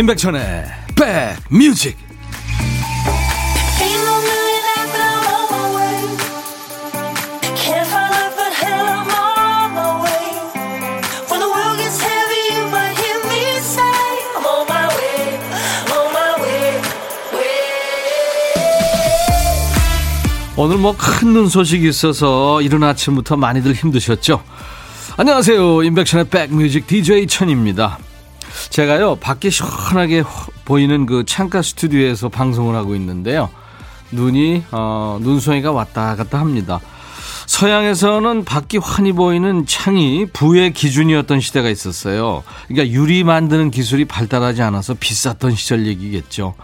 [0.00, 0.64] 임백천의
[0.96, 1.94] 백뮤직
[20.56, 24.42] 오늘 뭐 큰 눈 소식이 있어서 이른 아침부터 많이들 힘드셨죠?
[25.18, 25.82] 안녕하세요.
[25.82, 27.98] 임백천의 백뮤직 DJ 천입니다.
[28.70, 30.22] 제가요, 밖에 시원하게
[30.64, 33.50] 보이는 그 창가 스튜디오에서 방송을 하고 있는데요.
[34.12, 36.80] 눈이, 어, 눈송이가 왔다 갔다 합니다.
[37.46, 42.44] 서양에서는 밖이 환히 보이는 창이 부의 기준이었던 시대가 있었어요.
[42.68, 46.54] 그러니까 유리 만드는 기술이 발달하지 않아서 비쌌던 시절 얘기겠죠.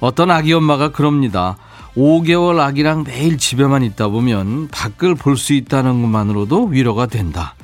[0.00, 1.56] 어떤 아기 엄마가 그럽니다.
[1.96, 7.54] 5개월 아기랑 매일 집에만 있다 보면 밖을 볼 수 있다는 것만으로도 위로가 된다.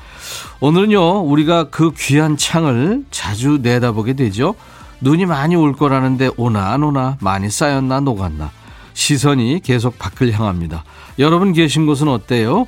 [0.60, 4.54] 오늘은요, 우리가 그 귀한 창을 자주 내다보게 되죠.
[5.00, 8.50] 눈이 많이 올 거라는데 오나 안 오나, 많이 쌓였나 녹았나.
[8.94, 10.82] 시선이 계속 밖을 향합니다.
[11.20, 12.66] 여러분 계신 곳은 어때요?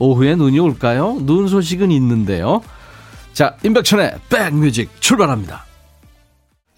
[0.00, 1.18] 오후에 눈이 올까요?
[1.20, 2.62] 눈 소식은 있는데요.
[3.32, 5.66] 자, 임백천의 백뮤직 출발합니다.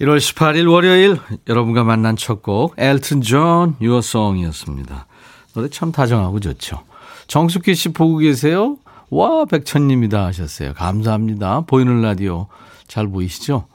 [0.03, 1.17] 1월 18일 월요일
[1.49, 5.07] 여러분과 만난 첫 곡 엘튼 존 Your Song이었습니다.
[5.55, 6.83] 노래 참 다정하고 좋죠.
[7.29, 8.77] 정숙희 씨 보고 계세요?
[9.13, 10.73] 와 백천님이다 하셨어요.
[10.73, 11.65] 감사합니다.
[11.67, 12.47] 보이는 라디오
[12.89, 13.67] 잘 보이시죠?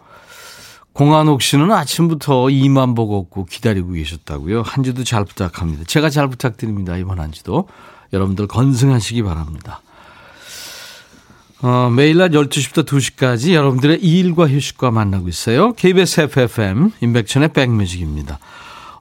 [0.94, 4.63] 공한옥 씨는 아침부터 이만 보고 없고 기다리고 계셨다고요.
[4.63, 5.83] 한 주도 잘 부탁합니다.
[5.83, 6.97] 제가 잘 부탁드립니다.
[6.97, 7.67] 이번 한 주도.
[8.13, 9.81] 여러분들 건승하시기 바랍니다.
[11.61, 15.73] 어, 매일 낮 12시부터 2시까지 여러분들의 일과 휴식과 만나고 있어요.
[15.73, 18.39] KBS FFM 인백천의 백뮤직입니다.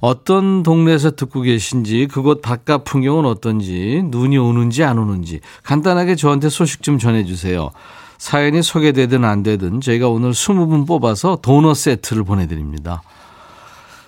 [0.00, 6.82] 어떤 동네에서 듣고 계신지 그곳 바깥 풍경은 어떤지 눈이 오는지 안 오는지 간단하게 저한테 소식
[6.82, 7.70] 좀 전해주세요.
[8.18, 13.02] 사연이 소개되든 안 되든 저희가 오늘 20분 뽑아서 도넛 세트를 보내드립니다.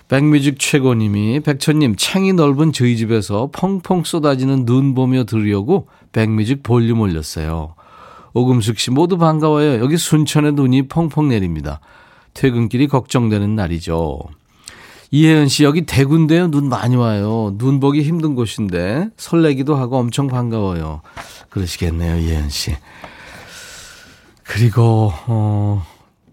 [0.09, 7.75] 백뮤직 최고님이 백천님 창이 넓은 저희 집에서 펑펑 쏟아지는 눈 보며 들으려고 백뮤직 볼륨 올렸어요.
[8.33, 9.81] 오금숙 씨 모두 반가워요.
[9.83, 11.81] 여기 순천에 눈이 펑펑 내립니다.
[12.33, 14.21] 퇴근길이 걱정되는 날이죠.
[15.11, 16.51] 이혜연 씨 여기 대구인데요.
[16.51, 17.55] 눈 많이 와요.
[17.57, 21.01] 눈 보기 힘든 곳인데 설레기도 하고 엄청 반가워요.
[21.49, 22.19] 그러시겠네요.
[22.19, 22.77] 이혜연 씨.
[24.45, 25.85] 그리고 어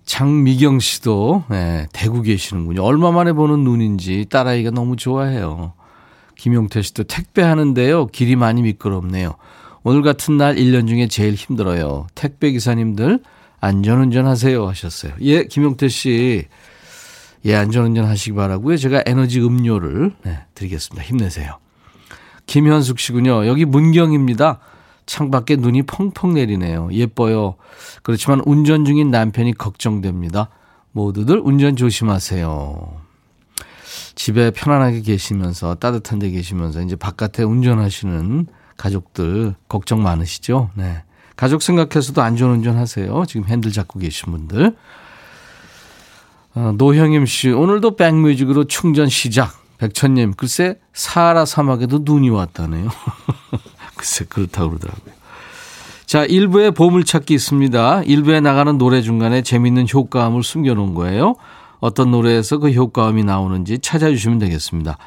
[0.06, 2.84] 장미경 씨도 네, 대구 계시는군요.
[2.84, 5.74] 얼마 만에 보는 눈인지 딸아이가 너무 좋아해요.
[6.38, 8.08] 김용태 씨도 택배하는데요.
[8.08, 9.36] 길이 많이 미끄럽네요.
[9.84, 12.08] 오늘 같은 날 1년 중에 제일 힘들어요.
[12.14, 13.22] 택배 기사님들
[13.60, 15.14] 안전운전 하세요 하셨어요.
[15.22, 16.46] 예, 김용태 씨.
[17.46, 18.78] 예, 안전운전 하시기 바라고요.
[18.78, 21.04] 제가 에너지 음료를 네, 드리겠습니다.
[21.04, 21.58] 힘내세요.
[22.48, 23.46] 김현숙 씨군요.
[23.48, 24.60] 여기 문경입니다.
[25.06, 26.90] 창밖에 눈이 펑펑 내리네요.
[26.92, 27.56] 예뻐요.
[28.02, 30.50] 그렇지만 운전 중인 남편이 걱정됩니다.
[30.92, 33.02] 모두들 운전 조심하세요.
[34.16, 40.72] 집에 편안하게 계시면서 따뜻한 데 계시면서 이제 바깥에 운전하시는 가족들 걱정 많으시죠?
[40.74, 41.04] 네.
[41.36, 43.24] 가족 생각해서도 안전운전 하세요.
[43.28, 44.76] 지금 핸들 잡고 계신 분들.
[46.56, 49.54] 어, 노형임 씨, 오늘도 백뮤직으로 충전 시작.
[49.78, 52.90] 백천님, 글쎄, 사하라 사막에도 눈이 왔다네요.
[53.96, 55.14] 글쎄, 그렇다고 그러더라고요.
[56.06, 58.04] 자, 1부에 보물찾기 있습니다.
[58.04, 61.36] 1부에 나가는 노래 중간에 재밌는 효과음을 숨겨놓은 거예요.
[61.82, 64.98] 어떤 노래에서 그 효과음이 나오는지 찾아주시면 되겠습니다.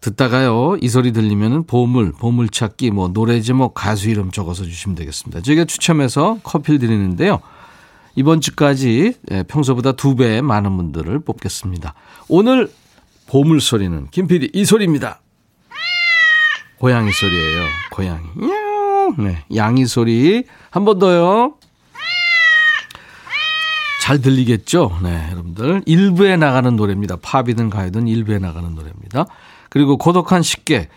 [0.00, 5.42] 듣다가요, 이 소리 들리면은 보물, 보물찾기, 뭐, 노래 제목, 가수 이름 적어서 주시면 되겠습니다.
[5.42, 7.40] 저희가 추첨해서 커피를 드리는데요.
[8.18, 11.94] 이번 주까지 예, 평소보다 두 배 많은 분들을 뽑겠습니다.
[12.28, 12.68] 오늘
[13.28, 15.20] 보물 소리는 김PD 이 소리입니다.
[16.78, 17.64] 고양이 소리예요.
[17.90, 18.24] 고양이.
[19.18, 20.44] 네, 양이 소리.
[20.70, 21.54] 한 번 더요.
[24.02, 24.98] 잘 들리겠죠?
[25.02, 25.82] 네, 여러분들.
[25.82, 27.16] 1부에 나가는 노래입니다.
[27.22, 29.26] 팝이든 가요든 1부에 나가는 노래입니다.
[29.68, 30.88] 그리고 고독한 식객.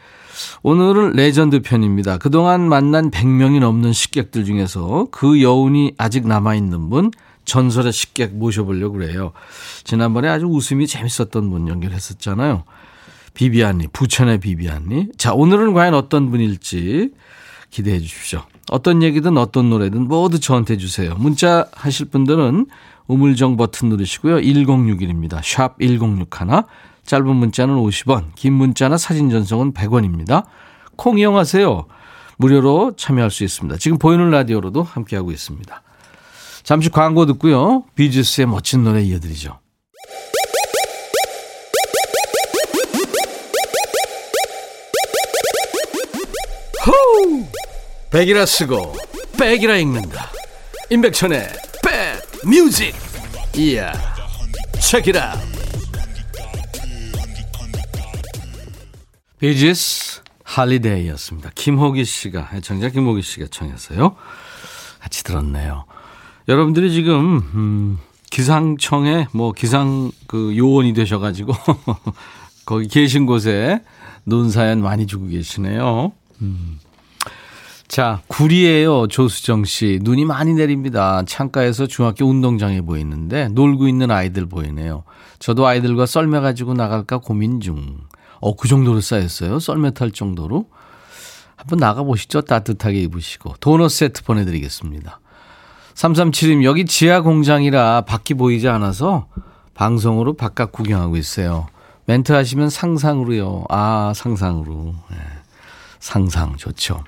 [0.64, 2.18] 오늘은 레전드 편입니다.
[2.18, 7.12] 그동안 만난 100명이 넘는 식객들 중에서 그 여운이 아직 남아있는 분,
[7.46, 9.32] 전설의 식객 모셔보려고 그래요.
[9.84, 12.64] 지난번에 아주 웃음이 재밌었던 분 연결했었잖아요.
[13.34, 15.08] 비비안니, 부천의 비비안니.
[15.18, 17.12] 자, 오늘은 과연 어떤 분일지
[17.70, 18.44] 기대해 주십시오.
[18.70, 21.16] 어떤 얘기든 어떤 노래든 모두 저한테 주세요.
[21.18, 22.68] 문자 하실 분들은
[23.08, 24.38] 우물정 버튼 누르시고요.
[24.38, 25.42] 1061입니다.
[25.44, 26.64] 샵 1061.
[27.06, 30.46] 짧은 문자는 50원, 긴 문자나 사진 전송은 100원입니다.
[30.96, 31.88] 콩 이용하세요.
[32.38, 33.78] 무료로 참여할 수 있습니다.
[33.78, 35.82] 지금 보이는 라디오로도 함께하고 있습니다.
[36.64, 37.84] 잠시 광고 듣고요.
[37.96, 39.60] 비즈스의 멋진 노래 이어드리죠.
[46.86, 47.46] 호우!
[48.12, 48.96] 백이라 쓰고
[49.40, 50.30] 백이라 읽는다.
[50.90, 51.48] 임백천의
[51.84, 52.94] 백 Music.
[53.56, 53.92] 이야.
[54.94, 55.61] Out.
[59.42, 61.50] 비지스 Holiday였습니다.
[61.56, 64.16] 김호기 씨가 애청자 김호기 씨가 청했어요.
[65.00, 65.86] 같이 들었네요.
[66.48, 67.98] 여러분들이 지금 음,
[68.30, 71.54] 기상청에 뭐 기상 그 요원이 되셔가지고
[72.68, 73.82] 거기 계신 곳에
[74.26, 76.12] 눈 사연 많이 주고 계시네요.
[76.44, 76.80] 음.
[77.88, 80.00] 자, 구리에요, 조수정 씨.
[80.04, 81.24] 눈이 많이 내립니다.
[81.26, 85.04] 창가에서 중학교 운동장에 보이는데 놀고 있는 아이들 보이네요.
[85.40, 87.98] 저도 아이들과 썰매 가지고 나갈까 고민 중.
[88.42, 89.60] 어, 그 정도로 쌓였어요?
[89.60, 90.66] 썰매 탈 정도로?
[91.56, 92.42] 한번 나가보시죠.
[92.42, 93.56] 따뜻하게 입으시고.
[93.60, 95.20] 도넛 세트 보내드리겠습니다.
[95.94, 99.28] 3372님, 여기 지하 공장이라 밖이 보이지 않아서
[99.76, 101.68] 방송으로 바깥 구경하고 있어요.
[102.06, 103.66] 멘트 하시면 상상으로요.
[103.70, 104.96] 아, 상상으로.
[105.12, 105.18] 네.
[106.00, 107.04] 상상 좋죠.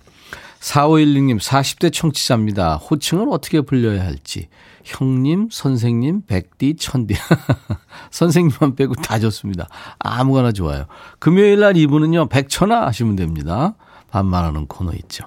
[0.60, 2.76] 4516님, 40대 청취자입니다.
[2.76, 4.50] 호칭을 어떻게 불려야 할지.
[4.84, 7.16] 형님, 선생님, 백디, 천디.
[8.12, 9.68] 선생님만 빼고 다 좋습니다.
[10.00, 10.86] 아무거나 좋아요.
[11.20, 13.76] 금요일 날 이분은요, 백천아 하시면 됩니다.
[14.12, 15.26] 반말하는 코너 있죠.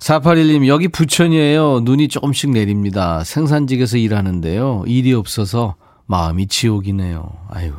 [0.00, 1.80] 4811님, 여기 부천이에요.
[1.80, 3.24] 눈이 조금씩 내립니다.
[3.24, 4.84] 생산직에서 일하는데요.
[4.86, 5.76] 일이 없어서
[6.06, 7.32] 마음이 지옥이네요.
[7.48, 7.72] 아유,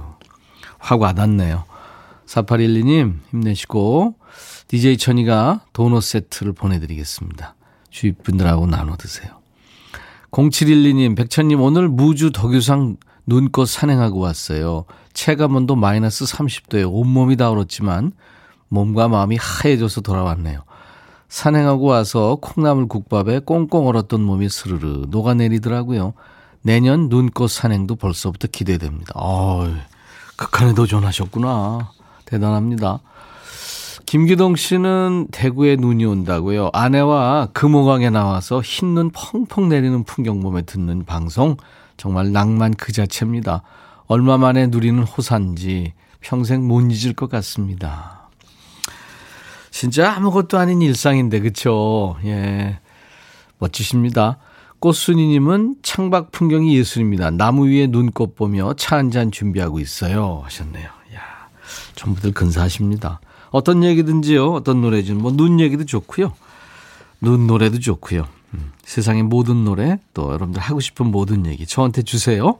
[0.79, 1.65] 확 와닿네요.
[2.25, 4.15] 4812님, 힘내시고,
[4.67, 7.55] DJ 천이가 도넛 세트를 보내드리겠습니다.
[7.91, 9.44] 주위 분들하고 나눠 드세요.
[10.35, 14.83] 0712님, 백천님, 오늘 무주 덕유상 눈꽃 산행하고 왔어요.
[15.13, 18.11] 체감온도 마이너스 30도에 온몸이 다 얼었지만
[18.67, 20.63] 몸과 마음이 하얘져서 돌아왔네요.
[21.29, 26.13] 산행하고 와서 콩나물 국밥에 꽁꽁 얼었던 몸이 스르르 녹아내리더라고요.
[26.61, 29.13] 내년 눈꽃 산행도 벌써부터 기대됩니다.
[29.15, 29.73] 어,
[30.35, 31.91] 극한에 도전하셨구나.
[32.25, 32.99] 대단합니다.
[34.05, 36.69] 김기동 씨는 대구에 눈이 온다고요.
[36.73, 41.57] 아내와 금호강에 나와서 흰눈 펑펑 내리는 풍경 보며 듣는 방송
[41.97, 43.63] 정말 낭만 그 자체입니다.
[44.07, 48.29] 얼마 만에 누리는 호산지 평생 못 잊을 것 같습니다.
[49.71, 52.15] 진짜 아무것도 아닌 일상인데 그쵸?
[52.25, 52.79] 예.
[53.57, 54.37] 멋지십니다.
[54.79, 57.31] 꽃순이님은 창밖 풍경이 예술입니다.
[57.31, 60.41] 나무 위에 눈꽃 보며 차 한 잔 준비하고 있어요.
[60.45, 60.85] 하셨네요.
[60.85, 61.49] 야
[61.95, 63.19] 전부들 근사하십니다.
[63.51, 64.53] 어떤 얘기든지요.
[64.53, 66.33] 어떤 노래든 뭐 눈 얘기도 좋고요.
[67.21, 68.27] 눈 노래도 좋고요.
[68.53, 72.57] 음, 세상의 모든 노래 또 여러분들 하고 싶은 모든 얘기 저한테 주세요.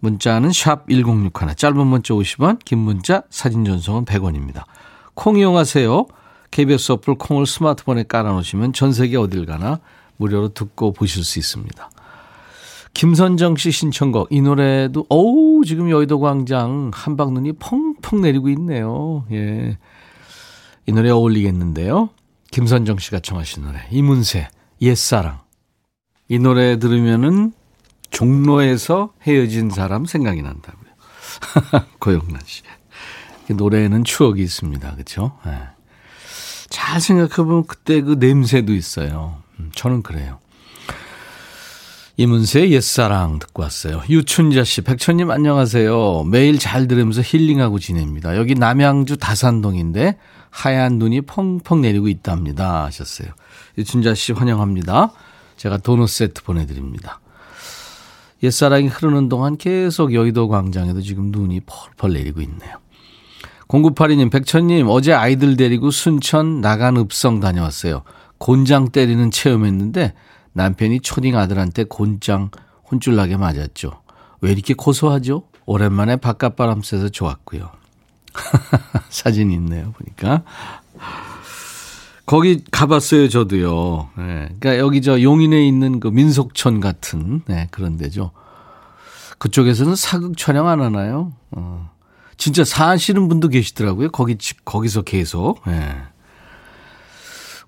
[0.00, 4.64] 문자는 샵 1061, 짧은 문자 50원, 긴 문자 사진 전송은 100원입니다.
[5.14, 6.06] 콩 이용하세요.
[6.52, 9.80] KBS 어플 콩을 스마트폰에 깔아놓으시면 전 세계 어딜 가나
[10.16, 11.90] 무료로 듣고 보실 수 있습니다.
[12.94, 19.24] 김선정 씨 신청곡 이 노래도 어우 지금 여의도 광장 한방눈이 펑펑 내리고 있네요.
[19.32, 19.76] 예.
[20.88, 22.08] 이 노래 어울리겠는데요.
[22.50, 24.48] 김선정 씨가 청하신 노래 이문세
[24.80, 25.40] 옛사랑
[26.28, 27.52] 이 노래 들으면은
[28.08, 30.90] 종로에서 헤어진 사람 생각이 난다고요.
[32.00, 32.62] 고영란 씨.
[33.50, 34.94] 노래에는 추억이 있습니다.
[34.94, 35.38] 그렇죠?
[35.44, 35.58] 네.
[36.70, 39.42] 잘 생각해보면 그때 그 냄새도 있어요.
[39.60, 40.38] 음, 저는 그래요.
[42.16, 44.02] 이문세의 옛사랑 듣고 왔어요.
[44.08, 46.24] 유춘자 씨, 백천님 안녕하세요.
[46.24, 48.38] 매일 잘 들으면서 힐링하고 지냅니다.
[48.38, 50.16] 여기 남양주 다산동인데
[50.50, 52.84] 하얀 눈이 펑펑 내리고 있답니다.
[52.84, 53.28] 하셨어요.
[53.76, 55.12] 유춘자 씨 환영합니다.
[55.56, 57.20] 제가 도넛 세트 보내드립니다.
[58.42, 62.76] 옛사랑이 흐르는 동안 계속 여의도 광장에도 지금 눈이 펄펄 내리고 있네요.
[63.68, 68.02] 0982님, 백천님, 어제 아이들 데리고 순천 나간 읍성 다녀왔어요.
[68.38, 70.14] 곤장 때리는 체험했는데
[70.52, 72.50] 남편이 초딩 아들한테 곤장
[72.90, 74.02] 혼쭐나게 맞았죠.
[74.40, 75.42] 왜 이렇게 고소하죠?
[75.66, 77.70] 오랜만에 바깥바람 쐬서 좋았고요.
[79.10, 80.42] 사진이 있네요, 보니까.
[82.26, 84.10] 거기 가봤어요, 저도요.
[84.18, 84.24] 네.
[84.60, 88.32] 그러니까 여기 저 용인에 있는 그 민속촌 같은 네, 그런 데죠.
[89.38, 91.32] 그쪽에서는 사극 촬영 안 하나요?
[91.52, 91.90] 어.
[92.36, 94.10] 진짜 사시는 분도 계시더라고요.
[94.10, 95.62] 거기, 거기서 계속.
[95.66, 95.96] 네.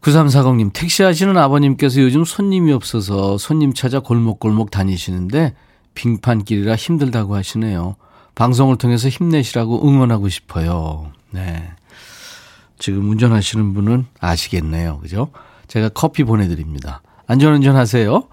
[0.00, 5.54] 9340님, 택시 하시는 아버님께서 요즘 손님이 없어서 손님 찾아 골목골목 다니시는데
[5.94, 7.96] 빙판길이라 힘들다고 하시네요.
[8.40, 11.12] 방송을 통해서 힘내시라고 응원하고 싶어요.
[11.28, 11.72] 네.
[12.78, 14.98] 지금 운전하시는 분은 아시겠네요.
[15.00, 15.30] 그죠?
[15.68, 17.02] 제가 커피 보내드립니다.
[17.26, 18.26] 안전운전 하세요.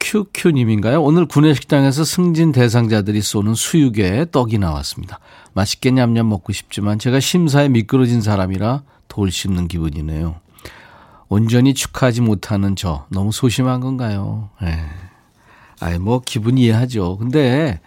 [0.00, 1.00] 큐큐님인가요?
[1.00, 5.20] 오늘 구내식당에서 승진 대상자들이 쏘는 수육에 떡이 나왔습니다.
[5.52, 10.40] 맛있게 냠냠 먹고 싶지만 제가 심사에 미끄러진 사람이라 돌 씹는 기분이네요.
[11.28, 14.50] 온전히 축하하지 못하는 저 너무 소심한 건가요?
[14.60, 14.76] 네.
[15.78, 17.18] 아이 뭐 기분 이해하죠.
[17.18, 17.78] 근데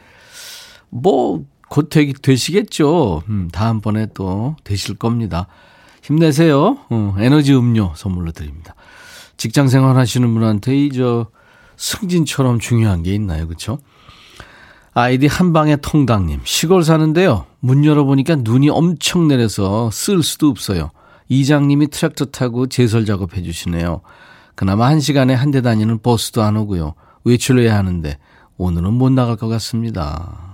[0.89, 1.89] 뭐곧
[2.21, 3.23] 되시겠죠.
[3.29, 5.47] 음, 다음번에 또 되실 겁니다.
[6.01, 6.77] 힘내세요.
[6.89, 8.75] 어, 에너지 음료 선물로 드립니다.
[9.37, 11.27] 직장 생활 하시는 분한테 이 저
[11.77, 13.47] 승진처럼 중요한 게 있나요?
[13.47, 13.79] 그렇죠?
[14.93, 17.45] 아이디 한방의 통당님, 시골 사는데요.
[17.59, 20.91] 문 열어보니까 눈이 엄청 내려서 쓸 수도 없어요.
[21.27, 24.01] 이장님이 트랙터 타고 제설 작업해 주시네요.
[24.55, 26.93] 그나마 한 시간에 한 대 다니는 버스도 안 오고요.
[27.25, 28.17] 외출해야 을 하는데
[28.57, 30.44] 오늘은 못 나갈 것 같습니다.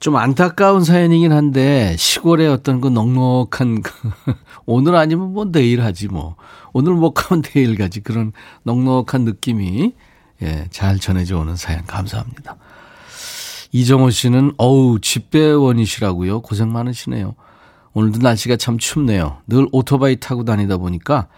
[0.00, 3.92] 좀 안타까운 사연이긴 한데 시골의 어떤 그 넉넉한 그
[4.66, 6.36] 오늘 아니면 뭐 내일 하지 뭐
[6.72, 8.32] 오늘 못 가면 내일 가지 그런
[8.64, 9.92] 넉넉한 느낌이
[10.42, 12.56] 예, 잘 전해져 오는 사연 감사합니다.
[13.72, 16.42] 이정호 씨는 어우 집배원이시라고요.
[16.42, 17.34] 고생 많으시네요.
[17.92, 19.38] 오늘도 날씨가 참 춥네요.
[19.46, 21.28] 늘 오토바이 타고 다니다 보니까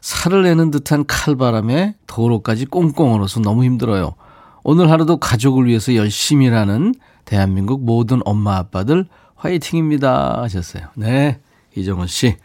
[0.00, 4.14] 살을 내는 듯한 칼바람에 도로까지 꽁꽁 얼어서 너무 힘들어요.
[4.62, 6.94] 오늘 하루도 가족을 위해서 열심히 일하는
[7.28, 9.04] 대한민국 모든 엄마 아빠들
[9.36, 10.88] 화이팅입니다 하셨어요.
[10.94, 11.38] 네,
[11.76, 12.36] 이정호 씨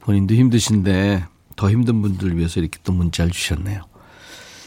[0.00, 1.24] 본인도 힘드신데
[1.54, 3.82] 더 힘든 분들 위해서 이렇게 또 문자를 주셨네요.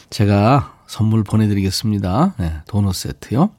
[0.08, 2.36] 제가 선물 보내드리겠습니다.
[2.38, 3.50] 네, 도넛 세트요.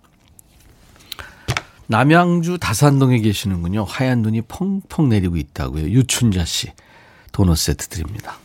[1.85, 3.83] 남양주 다산동에 계시는군요.
[3.83, 5.83] 하얀 눈이 펑펑 내리고 있다고요.
[5.83, 6.71] 유춘자 씨.
[7.31, 8.39] 도넛 세트 드립니다.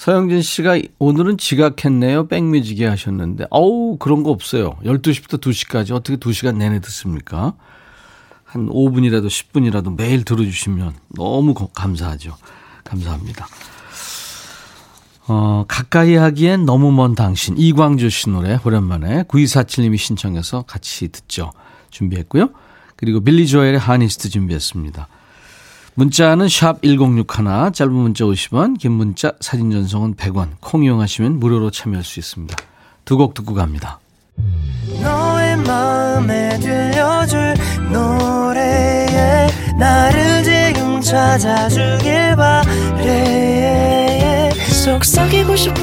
[0.00, 2.28] 서영진 씨가 오늘은 지각했네요.
[2.28, 4.78] 백뮤직에 하셨는데, 어우, 그런 거 없어요.
[4.82, 7.52] 12시부터 2시까지 어떻게 2시간 내내 듣습니까?
[8.44, 12.34] 한 5분이라도 10분이라도 매일 들어주시면 너무 감사하죠.
[12.82, 13.46] 감사합니다.
[15.28, 17.58] 어, 가까이 하기엔 너무 먼 당신.
[17.58, 21.52] 이광주 씨 노래 오랜만에 9247님이 신청해서 같이 듣죠.
[21.90, 22.48] 준비했고요.
[22.96, 25.08] 그리고 빌리 조엘의 하니스트 준비했습니다.
[26.00, 32.04] 문자는 샵 1061, 짧은 문자 50원, 긴 문자 사진 전송은 100원, 콩 이용하시면 무료로 참여할
[32.04, 32.56] 수 있습니다.
[33.04, 34.00] 두 곡 듣고 갑니다.
[35.02, 37.54] 너의 마음에 들려줄
[37.92, 44.50] 노래에 나를 지금 찾아주길 바래
[44.82, 45.80] 속삭이고 싶어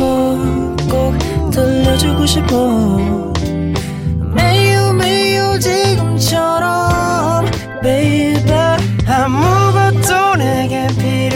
[0.90, 1.16] 꼭
[1.52, 2.98] 들려주고 싶어
[4.34, 7.46] 매우 매우 지금처럼
[7.84, 8.28] baby
[9.08, 9.67] 내게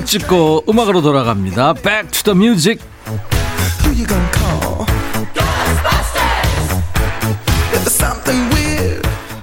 [0.00, 1.74] 추억 찍고 음악으로 돌아갑니다.
[1.74, 2.84] Back to the music.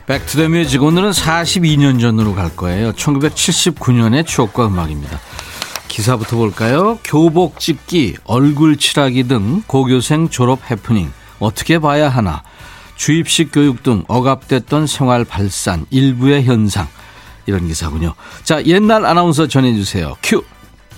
[0.06, 2.94] Back to the Music 오늘은 42년 전으로 갈 거예요.
[2.94, 5.20] 1979년의 추억과 음악입니다.
[5.90, 6.98] 기사부터 볼까요?
[7.04, 12.44] 교복 찢기, 얼굴 칠하기 등 고교생 졸업 해프닝 어떻게 봐야 하나?
[12.96, 16.88] 주입식 교육 등 억압됐던 생활 발산 일부의 현상
[17.48, 18.14] 이런 기사군요.
[18.44, 20.16] 자, 옛날 아나운서 전해주세요.
[20.22, 20.44] 큐.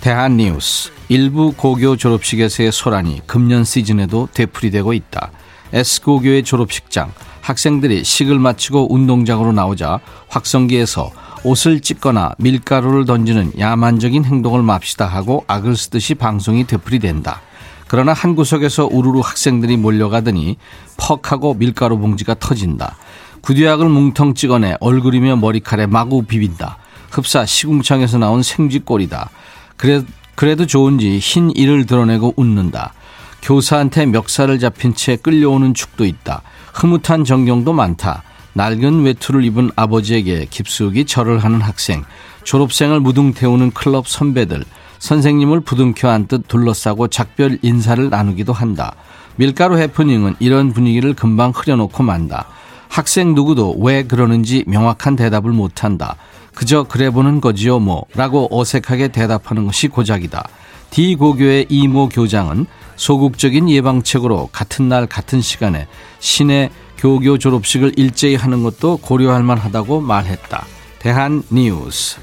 [0.02, 0.92] 대한뉴스.
[1.08, 5.32] 일부 고교 졸업식에서의 소란이 금년 시즌에도 되풀이되고 있다.
[5.72, 7.12] S고교의 졸업식장.
[7.42, 11.12] 학생들이 식을 마치고 운동장으로 나오자 확성기에서
[11.44, 17.42] 옷을 찢거나 밀가루를 던지는 야만적인 행동을 맙시다 하고 악을 쓰듯이 방송이 되풀이된다.
[17.88, 20.58] 그러나 한 구석에서 우르르 학생들이 몰려가더니
[20.98, 22.98] 퍽 하고 밀가루 봉지가 터진다.
[23.42, 26.78] 구두약을 뭉텅 찍어내 얼굴이며 머리칼에 마구 비빈다.
[27.12, 29.30] 흡사 시궁창에서 나온 생쥐꼴이다.
[29.78, 30.04] 그래,
[30.36, 32.94] 그래도 좋은지 흰 이를 드러내고 웃는다.
[33.42, 36.42] 교사한테 멱살을 잡힌 채 끌려오는 축도 있다.
[36.74, 38.24] 흐뭇한 전경도 많다.
[38.54, 42.04] 낡은 외투를 입은 아버지에게 깊숙이 절을 하는 학생.
[42.44, 44.64] 졸업생을 무등 태우는 클럽 선배들.
[45.00, 48.96] 선생님을 부둥켜 안듯 둘러싸고 작별 인사를 나누기도 한다.
[49.38, 52.48] 밀가루 해프닝은 이런 분위기를 금방 흐려놓고 만다.
[52.90, 56.18] 학생 누구도 왜 그러는지 명확한 대답을 못한다.
[56.54, 60.44] 그저 그래 보는 거지요 뭐 라고 어색하게 대답하는 것이 고작이다.
[60.90, 62.66] D고교의 이모 교장은
[62.98, 65.88] 소극적인 예방책으로 같은 날 같은 시간에
[66.20, 70.66] 시내 교교 졸업식을 일제히 하는 것도 고려할 만하다고 말했다.
[70.98, 72.18] 대한 뉴스.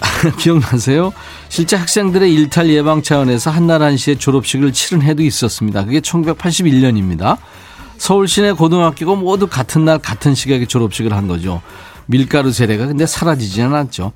[0.38, 1.12] 기억나세요?
[1.48, 5.84] 실제 학생들의 일탈 예방 차원에서 한날 한시에 졸업식을 치른 해도 있었습니다.
[5.84, 7.38] 그게 1981년입니다.
[7.98, 11.62] 서울 시내 고등학교가 모두 같은 날 같은 시각에 졸업식을 한 거죠.
[12.06, 14.12] 밀가루 세례가 근데 사라지지는 않죠.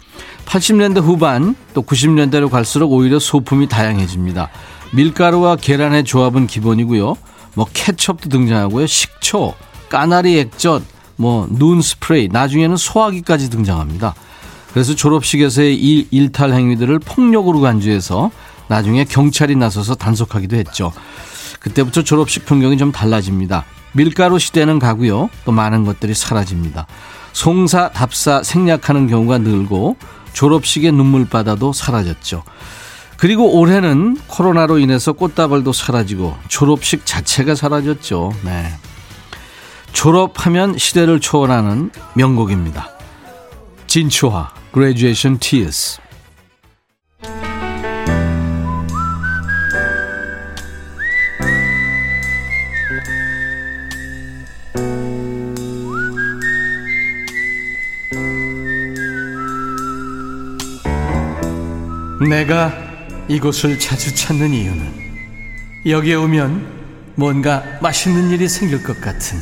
[0.47, 4.49] 80년대 후반 또 90년대로 갈수록 오히려 소품이 다양해집니다.
[4.93, 7.17] 밀가루와 계란의 조합은 기본이고요.
[7.55, 8.87] 뭐 케첩도 등장하고요.
[8.87, 9.55] 식초,
[9.89, 10.83] 까나리 액젓,
[11.17, 14.15] 뭐 눈 스프레이, 나중에는 소화기까지 등장합니다.
[14.73, 18.31] 그래서 졸업식에서의 일, 일탈 행위들을 폭력으로 간주해서
[18.69, 20.93] 나중에 경찰이 나서서 단속하기도 했죠.
[21.61, 23.65] 그때부터 졸업식 풍경이 좀 달라집니다.
[23.93, 25.31] 밀가루 시대는 가고요.
[25.45, 26.87] 또 많은 것들이 사라집니다.
[27.33, 29.97] 송사, 답사, 생략하는 경우가 늘고
[30.33, 32.43] 졸업식의 눈물바다도 사라졌죠.
[33.17, 38.33] 그리고 올해는 코로나로 인해서 꽃다발도 사라지고 졸업식 자체가 사라졌죠.
[38.45, 38.73] 네.
[39.93, 42.89] 졸업하면 시대를 초월하는 명곡입니다.
[43.87, 46.01] 진초화, Graduation Tears.
[62.29, 62.73] 내가
[63.29, 65.01] 이곳을 자주 찾는 이유는
[65.87, 66.81] 여기에 오면
[67.15, 69.39] 뭔가 맛있는 일이 생길 것 같은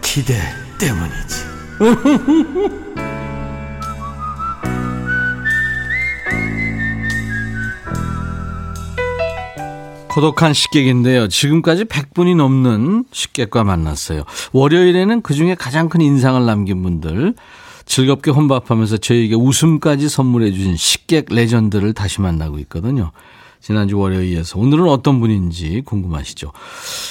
[0.00, 0.38] 기대
[0.78, 1.44] 때문이지.
[10.08, 11.26] 고독한 식객인데요.
[11.26, 14.22] 지금까지 100분이 넘는 식객과 만났어요.
[14.52, 17.34] 월요일에는 그 중에 가장 큰 인상을 남긴 분들,
[17.86, 23.12] 즐겁게 혼밥하면서 저에게 웃음까지 선물해 주신 식객 레전드를 다시 만나고 있거든요.
[23.60, 26.52] 지난주 월요일에서 오늘은 어떤 분인지 궁금하시죠?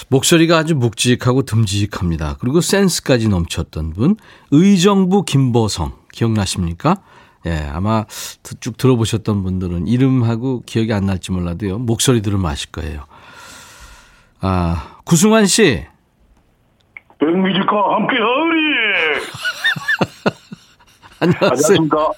[0.09, 2.37] 목소리가 아주 묵직하고 듬직합니다.
[2.39, 4.17] 그리고 센스까지 넘쳤던 분
[4.51, 6.97] 의정부 김보성 기억나십니까?
[7.47, 8.05] 예, 아마
[8.59, 11.79] 쭉 들어보셨던 분들은 이름하고 기억이 안 날지 몰라도요.
[11.79, 13.05] 목소리 들으면 아실 거예요.
[14.39, 15.85] 아, 구승환 씨.
[17.19, 18.42] 백뮤직과 함께 하리.
[21.23, 21.77] 안녕하세요.
[21.79, 22.11] 안녕하십니까.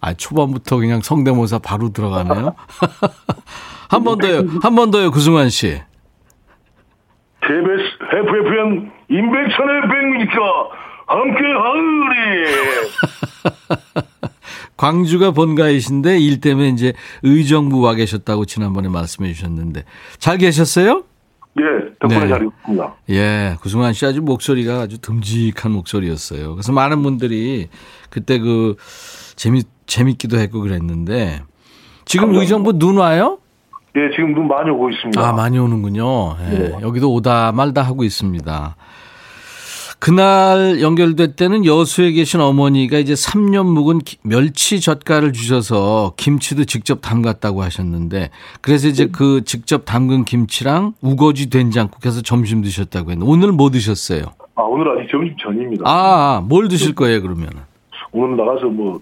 [0.00, 2.54] 아, 초반부터 그냥 성대모사 바로 들어가네요.
[3.88, 4.44] 한 번 더요.
[4.62, 5.80] 한 번 더요, 구승환 씨.
[7.40, 10.42] KBS FFN 임백천의 백뮤직과
[11.08, 12.22] 함께 하리.
[14.76, 19.84] 광주가 본가이신데 일 때문에 이제 의정부 와 계셨다고 지난번에 말씀해 주셨는데
[20.18, 21.04] 잘 계셨어요?
[21.58, 22.28] 예, 덕분에 네.
[22.28, 22.94] 잘 있습니다.
[23.10, 26.54] 예, 구승환 씨 아주 목소리가 아주 듬직한 목소리였어요.
[26.54, 27.68] 그래서 많은 분들이
[28.08, 28.76] 그때 그
[29.36, 31.42] 재미 재밌기도 했고 그랬는데
[32.04, 32.40] 지금 감사합니다.
[32.40, 33.38] 의정부 눈 와요?
[33.94, 35.20] 예, 지금 눈 많이 오고 있습니다.
[35.20, 36.36] 아, 많이 오는군요.
[36.40, 36.78] 예, 네.
[36.80, 38.76] 여기도 오다 말다 하고 있습니다.
[40.02, 47.00] 그날 연결될 때는 여수에 계신 어머니가 이제 3년 묵은 기- 멸치 젓갈을 주셔서 김치도 직접
[47.00, 53.52] 담갔다고 하셨는데 그래서 이제 그 직접 담근 김치랑 우거지 된장국 해서 점심 드셨다고 했는데 오늘
[53.52, 54.24] 뭐 드셨어요?
[54.56, 55.84] 아, 오늘 아직 점심 전입니다.
[55.86, 57.50] 아, 뭘 드실 거예요, 그러면?
[58.10, 59.00] 오늘 나가서 뭐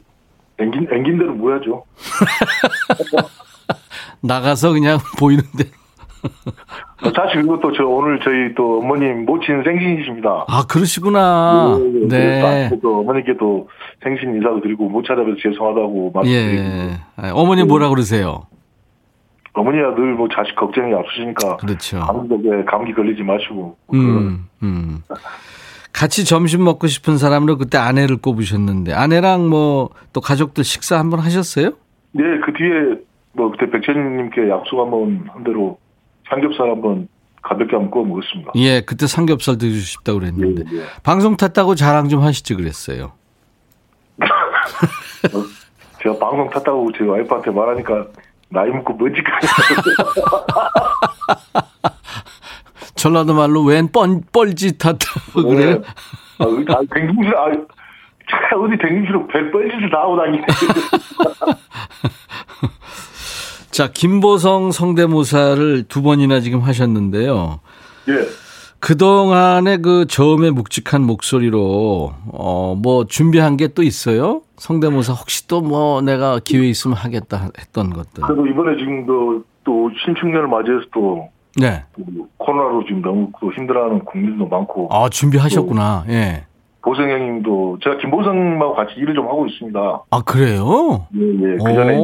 [0.60, 1.82] 앵긴 앵긴 대로 뭐 해야죠.
[4.20, 5.64] 나가서 그냥 보이는 데.
[7.14, 10.44] 사실 이것도 저 오늘 저희 또 어머님 모친 생신이십니다.
[10.48, 11.78] 아, 그러시구나.
[11.80, 12.06] 예, 예.
[12.08, 12.70] 네.
[12.82, 13.68] 또 어머니께 또
[14.02, 16.90] 생신 인사도 드리고 못 찾아뵈서 죄송하다고 말씀드리고 예.
[17.16, 18.46] 아, 어머니 뭐라 그러세요?
[19.52, 22.00] 어머니가 늘뭐 자식 걱정이 앞서시니까 그렇죠.
[22.00, 22.36] 감기,
[22.66, 25.02] 감기 걸리지 마시고 음, 음.
[25.92, 31.70] 같이 점심 먹고 싶은 사람으로 그때 아내를 꼽으셨는데 아내랑 뭐 또 가족들 식사 한번 하셨어요?
[32.12, 33.00] 네, 그 뒤에
[33.32, 35.78] 뭐 그때 백천님께 약속 한번 한 대로
[36.30, 37.08] 삼겹살 한번
[37.42, 38.52] 가볍게 한번 구워 먹었습니다.
[38.56, 40.84] 예, 그때 삼겹살 드시고 싶다고 그랬는데 예, 예.
[41.02, 43.12] 방송 탔다고 자랑 좀 하시지 그랬어요.
[46.02, 48.06] 제가 방송 탔다고 제 와이프한테 말하니까
[48.48, 49.16] 나이 먹고 뭐지?
[52.94, 55.82] 전라도 말로 웬 뻔, 뻘짓 탔다고 그래요?
[56.38, 57.50] 아, 아, 댕김실, 아,
[58.30, 60.44] 차 어디 댕김실로 별 뻘짓을 다 하고 다니네.
[63.70, 67.60] 자, 김보성 성대모사를 두 번이나 지금 하셨는데요.
[68.08, 68.12] 예.
[68.80, 74.40] 그동안의 그 저음의 묵직한 목소리로, 어, 뭐 준비한 게 또 있어요?
[74.56, 78.22] 성대모사 혹시 또 뭐 내가 기회 있으면 하겠다 했던 것들.
[78.24, 81.84] 그래도 이번에 지금 또, 또 신축년을 맞이해서 또, 네.
[81.96, 82.02] 또
[82.38, 86.06] 코로나로 지금 너무 또 힘들어하는 국민도 많고, 아, 준비하셨구나.
[86.08, 86.44] 예.
[86.82, 90.02] 보성 형님도, 제가 김보성님하고 같이 일을 좀 하고 있습니다.
[90.10, 91.06] 아, 그래요?
[91.14, 91.56] 예, 예.
[91.58, 91.98] 그 전에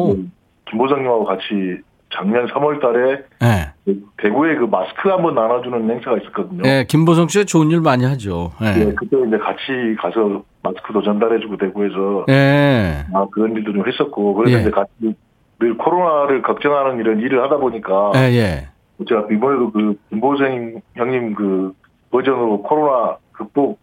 [0.70, 1.81] 김보성님하고 같이
[2.14, 3.92] 작년 3월 달에 예.
[4.18, 6.62] 대구에 그 마스크 한번 나눠주는 행사가 있었거든요.
[6.64, 8.52] 예, 김보성 씨가 좋은 일 많이 하죠.
[8.62, 8.94] 예, 예.
[8.94, 13.05] 그때 이제 같이 가서 마스크도 전달해주고 대구에서 예.
[13.12, 14.61] 아, 그런 일도 좀 했었고, 그래서 예.
[14.62, 15.14] 이제 같이
[15.59, 18.68] 늘 코로나를 걱정하는 이런 일을 하다 보니까, 예, 예.
[19.09, 21.72] 제가 이번에도 그, 김보생 형님 그
[22.11, 23.79] 버전으로 코로나 극복,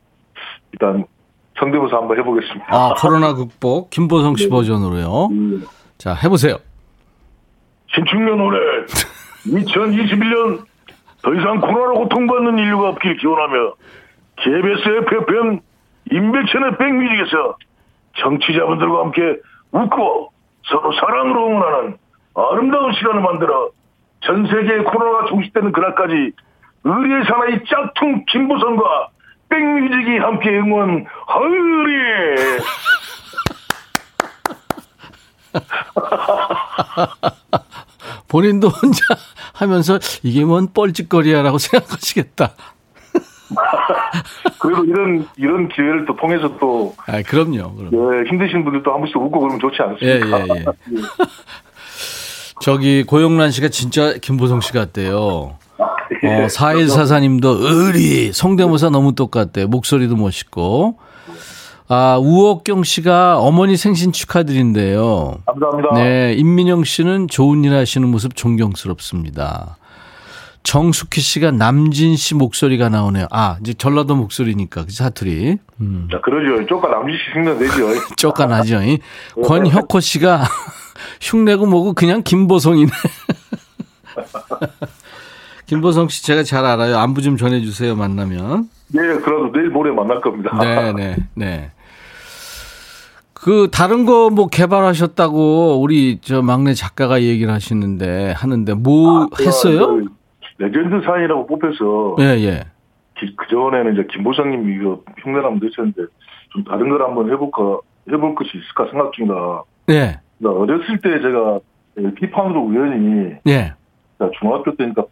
[0.72, 1.06] 일단
[1.60, 2.66] 성대모사 한번 해보겠습니다.
[2.70, 5.28] 아, 코로나 극복, 김보성 씨 버전으로요.
[5.32, 5.66] 음,
[5.98, 6.58] 자, 해보세요.
[7.94, 8.60] 신축년 올해
[9.46, 10.66] 2021년
[11.22, 13.74] 더 이상 코로나로 고통받는 인류가 없길 기원하며
[14.38, 15.60] KBS FFM
[16.12, 17.58] 임백천의 백뮤직에서
[18.18, 19.22] 청취자분들과 함께
[19.72, 20.32] 웃고
[20.66, 21.98] 서로 사랑으로 응원하는
[22.36, 23.70] 아름다운 시간을 만들어
[24.22, 26.32] 전 세계의 코로나가 종식되는 그날까지
[26.84, 29.10] 의리의 사나이 짝퉁 김보선과
[29.50, 31.94] 백뮤직이 함께 응원 하으리
[38.34, 39.06] 본인도 혼자
[39.54, 42.54] 하면서 이게 뭔 뻘짓거리야라고 생각하시겠다.
[44.60, 47.76] 그래도 이런 이런 기회를 또 통해서 또 아, 그럼요.
[47.76, 47.92] 그럼.
[47.94, 50.40] 예, 힘드신 분들도 한 번씩 웃고 그러면 좋지 않습니까?
[50.40, 50.66] 예, 예, 예.
[52.60, 55.58] 저기 고영란 씨가 진짜 김보성 씨 같대요.
[56.24, 56.46] 예.
[56.46, 59.66] 어, 4144님도 의리 성대모사 너무 똑같대.
[59.66, 60.98] 목소리도 멋있고.
[61.88, 65.42] 아, 우옥경 씨가 어머니 생신 축하드린대요.
[65.46, 65.94] 감사합니다.
[65.96, 69.78] 네, 임민영 씨는 좋은 일 하시는 모습 존경스럽습니다.
[70.64, 73.28] 정숙희 씨가 남진 씨 목소리가 나오네요.
[73.32, 75.58] 아, 이제 전라도 목소리니까, 그 사투리.
[75.82, 76.66] 음, 자, 그러죠.
[76.68, 77.90] 쪼까 남주씨 생각 내죠.
[78.16, 78.82] 쪼까 나죠.
[78.82, 79.00] 이?
[79.44, 80.46] 권혁호 씨가
[81.22, 82.92] 흉내고 뭐고 그냥 김보성이네.
[85.74, 86.98] 김보성 씨 제가 잘 알아요.
[86.98, 88.70] 안부 좀 전해주세요, 만나면.
[88.96, 90.58] 예, 그래도 내일 모레 만날 겁니다.
[90.62, 91.72] 네, 네, 네.
[93.34, 99.88] 그 다른 거 뭐 개발하셨다고 우리 저 막내 작가가 얘기를 하시는데 하는데 뭐 했어요?
[99.88, 100.06] 그
[100.60, 102.64] 레전드 사인이라고 뽑혀서 예, 예.
[103.16, 106.04] 그 전에는 이제 김보성님 이거 흉내나면 되셨는데
[106.54, 109.34] 좀 다른 걸 한번 해볼까 해볼 것이 있을까 생각 중이다.
[109.90, 110.20] 예.
[110.40, 111.60] 그러니까 어렸을 때 제가
[112.16, 113.74] 빽판으로 우연히 예.
[114.40, 115.04] 중학교 때니까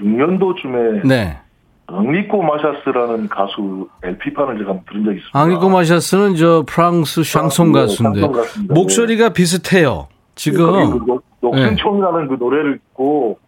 [0.00, 1.38] 86년도쯤에 네.
[1.86, 5.38] 앙리꼬 마샤스라는 가수 LP판을 제가 한번 들은 적이 있습니다.
[5.38, 8.74] 앙리코 마샤스는 저 프랑스 샹송 네, 가수인데 가수입니다.
[8.74, 10.08] 목소리가 비슷해요.
[10.34, 13.38] 지금 그 녹- 녹슨총이라는 그 노래를 듣고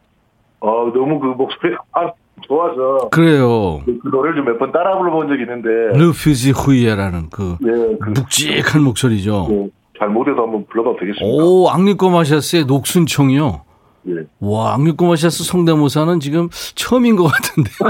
[0.60, 2.10] 어, 너무 그 목소리가 아,
[2.42, 3.80] 좋아서 그래요.
[3.86, 8.82] 그 노래를 좀 몇 번 따라 불러본 적이 있는데 르퓨지 후이에라는 그 예, 그, 묵직한
[8.82, 9.48] 목소리죠.
[9.50, 11.24] 예, 잘 못해서 한번 불러봐도 되겠습니다.
[11.26, 13.62] 오, 앙리코 마샤스의 녹순총이요.
[14.08, 14.26] 예.
[14.40, 14.74] 와,
[15.06, 17.70] 마샤스 성대모사는 지금 처음인 것 같은데.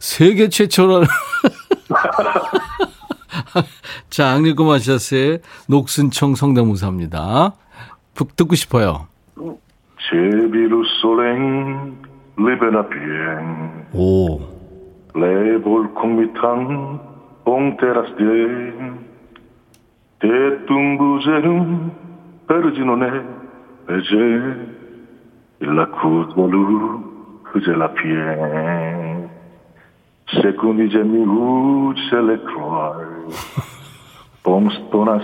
[0.00, 1.04] 세계 최초로.
[4.10, 4.30] 자,
[4.64, 7.54] 마샤스의 녹순총 성대모사입니다.
[8.14, 9.06] 북 듣고 싶어요.
[10.10, 11.96] 제비루 솔랭
[12.36, 14.40] 리베나 비엥 오,
[15.14, 17.00] 레볼 콩미탕
[17.44, 18.24] 봉테라스 데
[20.20, 21.92] 대뚱부제름
[22.48, 23.10] 베르지노네
[23.86, 24.12] 베제
[25.60, 27.00] 일라쿠도루
[27.44, 29.30] 그젤라 비엥
[30.42, 31.18] 세쿠니제미
[31.92, 32.96] 우첼레크로알
[34.42, 35.18] 봉스토나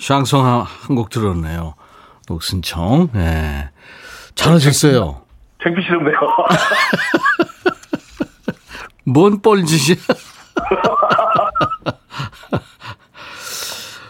[0.00, 1.74] 샹송 한 곡 들었네요.
[2.28, 3.08] 녹순청.
[3.14, 3.70] 예.
[4.34, 5.22] 잘하셨어요.
[5.62, 6.16] 창피스럽네요.
[9.04, 9.96] 뭔 뻘짓이야.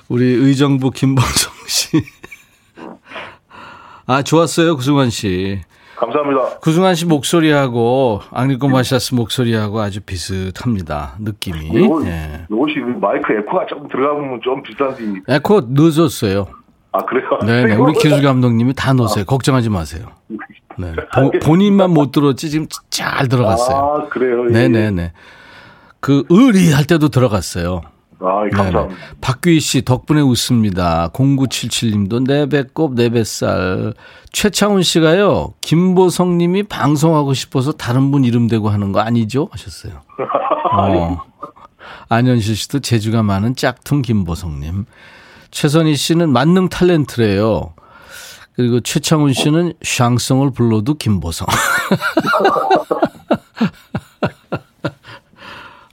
[0.08, 2.04] 우리 의정부 김범성 씨.
[4.06, 5.60] 아, 좋았어요, 구승환 씨.
[6.06, 6.58] 감사합니다.
[6.60, 11.14] 구승환 씨 목소리하고 앙리코 마샤스 목소리하고 아주 비슷합니다.
[11.20, 11.66] 느낌이.
[11.72, 12.44] 이거, 예.
[12.50, 15.22] 이것이 마이크 에코가 조금 들어가면 좀 비싼지.
[15.28, 16.46] 에코 늦었어요.
[16.90, 17.28] 아, 그래요?
[17.46, 17.76] 네네.
[17.76, 19.24] 우리 기술 감독님이 다 넣었어요.
[19.24, 20.06] 걱정하지 마세요.
[20.76, 20.92] 네.
[21.14, 23.76] 보- 본인만 못 들었지 지금 잘 들어갔어요.
[23.76, 24.46] 아, 그래요?
[24.48, 24.52] 예.
[24.52, 25.12] 네네네.
[26.00, 27.82] 그 의리 할 때도 들어갔어요.
[28.22, 28.48] 아.
[28.54, 28.94] 감사합니다.
[29.20, 31.10] 박규희 씨 덕분에 웃습니다.
[31.12, 33.94] 0977님도 네 배꼽 네 뱃살.
[34.32, 35.54] 최창훈 씨가요.
[35.60, 39.48] 김보성 님이 방송하고 싶어서 다른 분 이름 대고 하는 거 아니죠?
[39.52, 40.00] 하셨어요.
[40.72, 41.22] 어.
[42.08, 44.86] 안현실 씨도 재주가 많은 짝퉁 김보성 님.
[45.50, 47.72] 최선희 씨는 만능 탤런트래요.
[48.54, 51.46] 그리고 최창훈 씨는 샹송을 불러도 김보성.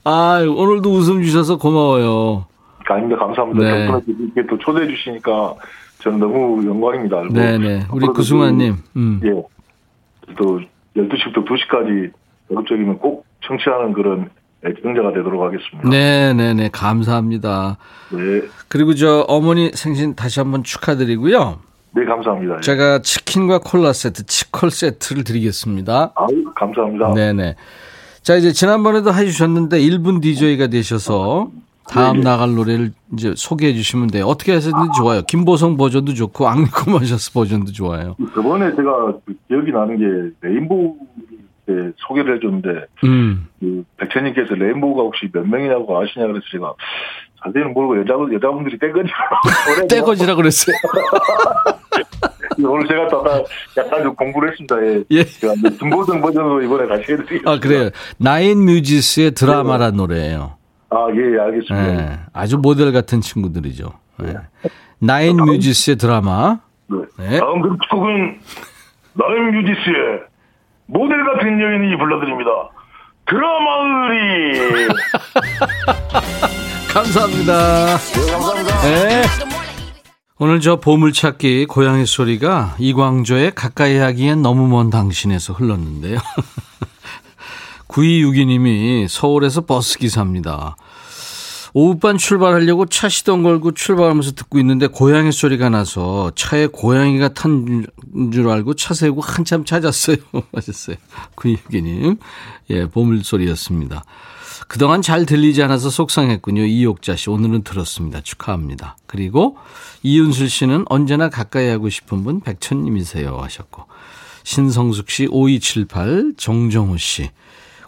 [0.04, 2.46] 아, 오늘도 웃음 주셔서 고마워요.
[2.90, 3.24] 아닙니다.
[3.24, 3.60] 감사합니다.
[3.60, 3.86] 네.
[3.86, 5.54] 이렇게 또 초대해 주시니까
[6.00, 7.22] 저는 너무 영광입니다.
[7.32, 7.66] 네네.
[7.92, 9.20] 우리 앞으로도 구승환님, 음.
[9.22, 10.34] 그, 예.
[10.36, 10.60] 또
[10.96, 12.10] 12시부터 2시까지
[12.48, 14.30] 적극적이면 꼭 청취하는 그런
[14.64, 15.88] 애청자가 되도록 하겠습니다.
[15.88, 16.70] 네네네.
[16.72, 17.78] 감사합니다.
[18.10, 18.42] 네.
[18.68, 21.60] 그리고 저 어머니 생신 다시 한번 축하드리고요.
[21.92, 22.56] 네, 감사합니다.
[22.56, 22.60] 예.
[22.60, 26.12] 제가 치킨과 콜라 세트, 치콜 세트를 드리겠습니다.
[26.14, 27.14] 아유, 감사합니다.
[27.14, 27.56] 네네.
[28.22, 31.50] 자, 이제 지난번에도 해주셨는데 1분 DJ가 되셔서
[31.88, 32.24] 다음 네, 네.
[32.24, 34.26] 나갈 노래를 이제 소개해 주시면 돼요.
[34.26, 35.22] 어떻게 하셨는지 좋아요.
[35.22, 38.16] 김보성 버전도 좋고, 앙리코 마셔스 버전도 좋아요.
[38.34, 40.96] 저번에 제가 그 기억이 나는 게 레인보우
[41.70, 43.46] 때 소개를 해줬는데 음.
[43.60, 46.74] 그 백천님께서 레인보우가 혹시 몇 명이냐고 아시냐 그래서 제가
[47.44, 50.76] 자세히는 모르고 여자 여자분들이 떼거지라고 떼거지라 그랬어요.
[52.62, 53.24] 오늘 제가 또
[53.78, 54.76] 약간 좀 공부를 했습니다.
[54.84, 55.02] 예.
[55.10, 55.24] 예.
[55.78, 57.50] 등보등 버전으로 이번에 다시 해드리겠습니다.
[57.50, 57.90] 아 그래요.
[58.18, 60.56] 나인 뮤지스의 드라마란 노래예요.
[60.90, 61.94] 아, 예, 예, 알겠습니다.
[61.94, 63.92] 예, 아주 모델 같은 친구들이죠.
[64.24, 64.34] 예.
[64.98, 66.58] 나인 뮤지스의 드라마.
[66.88, 66.98] 네.
[67.18, 67.38] 네.
[67.38, 68.40] 다음 곡은
[69.14, 70.20] 나인 뮤지스의
[70.86, 72.50] 모델 같은 여인이 불러드립니다.
[73.26, 74.88] 드라마의리.
[76.92, 77.98] 감사합니다.
[77.98, 78.82] 네, 감사합니다.
[78.82, 79.22] 네.
[80.38, 86.18] 오늘 저 보물찾기 고양이 소리가 이광조의 가까이 하기엔 너무 먼 당신에서 흘렀는데요.
[87.88, 90.76] 9262님이 서울에서 버스 기사입니다.
[91.72, 97.86] 오후반 출발하려고 차 시동 걸고 출발하면서 듣고 있는데 고양이 소리가 나서 차에 고양이가 탄
[98.32, 100.16] 줄 알고 차 세우고 한참 찾았어요.
[100.52, 100.96] 하셨어요.
[101.36, 102.18] 9262님.
[102.70, 104.02] 예, 보물 소리였습니다.
[104.70, 106.64] 그동안 잘 들리지 않아서 속상했군요.
[106.64, 107.28] 이옥자 씨.
[107.28, 108.20] 오늘은 들었습니다.
[108.20, 108.96] 축하합니다.
[109.08, 109.56] 그리고
[110.04, 113.36] 이윤슬 씨는 언제나 가까이 하고 싶은 분 백천님이세요.
[113.36, 113.86] 하셨고.
[114.44, 117.30] 신성숙 씨, 5278, 정정호 씨.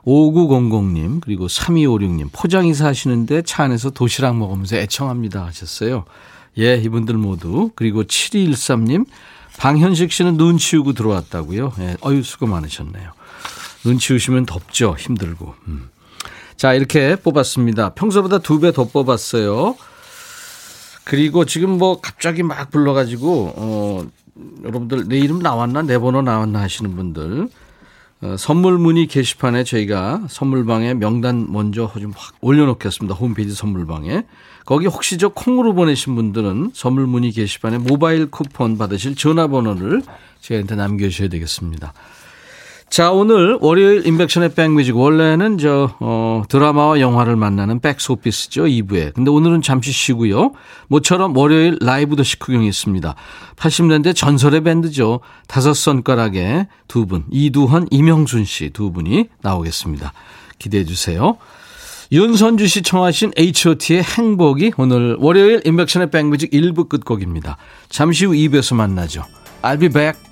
[0.04, 6.04] 5900님, 그리고 3256님, 포장이사 하시는데 차 안에서 도시락 먹으면서 애청합니다 하셨어요.
[6.58, 7.70] 예, 이분들 모두.
[7.76, 9.06] 그리고 7213님,
[9.56, 11.74] 방현식 씨는 눈 치우고 들어왔다고요.
[11.78, 13.12] 예, 어유 수고 많으셨네요.
[13.84, 14.96] 눈 치우시면 덥죠.
[14.98, 15.54] 힘들고.
[15.68, 15.92] 음.
[16.56, 17.90] 자, 이렇게 뽑았습니다.
[17.94, 19.76] 평소보다 두 배 더 뽑았어요.
[21.04, 24.06] 그리고 지금 뭐 갑자기 막 불러가지고, 어,
[24.62, 25.82] 여러분들 내 이름 나왔나?
[25.82, 27.48] 내 번호 나왔나 하시는 분들.
[28.22, 33.14] 어, 선물 문의 게시판에 저희가 선물방에 명단 먼저 좀 확 올려놓겠습니다.
[33.16, 34.24] 홈페이지 선물방에.
[34.64, 40.02] 거기 혹시 저 콩으로 보내신 분들은 선물 문의 게시판에 모바일 쿠폰 받으실 전화번호를
[40.40, 41.92] 저희한테 남겨주셔야 되겠습니다.
[42.92, 44.94] 자, 오늘 월요일 인백션의 백뮤직.
[44.94, 48.64] 원래는 저, 어, 드라마와 영화를 만나는 백스오피스죠.
[48.64, 49.14] 2부에.
[49.14, 50.52] 근데 오늘은 잠시 쉬고요.
[50.88, 53.14] 모처럼 월요일 라이브도 식후경이 있습니다.
[53.56, 55.20] 80년대 전설의 밴드죠.
[55.48, 57.24] 다섯 손가락의 두 분.
[57.30, 60.12] 이두헌, 이명순 씨 두 분이 나오겠습니다.
[60.58, 61.38] 기대해 주세요.
[62.12, 67.56] 윤선주 씨 청하신 H.O.T의 행복이 오늘 월요일 인백션의 백뮤직 1부 끝곡입니다.
[67.88, 69.24] 잠시 후 2부에서 만나죠.
[69.62, 70.31] I'll be back.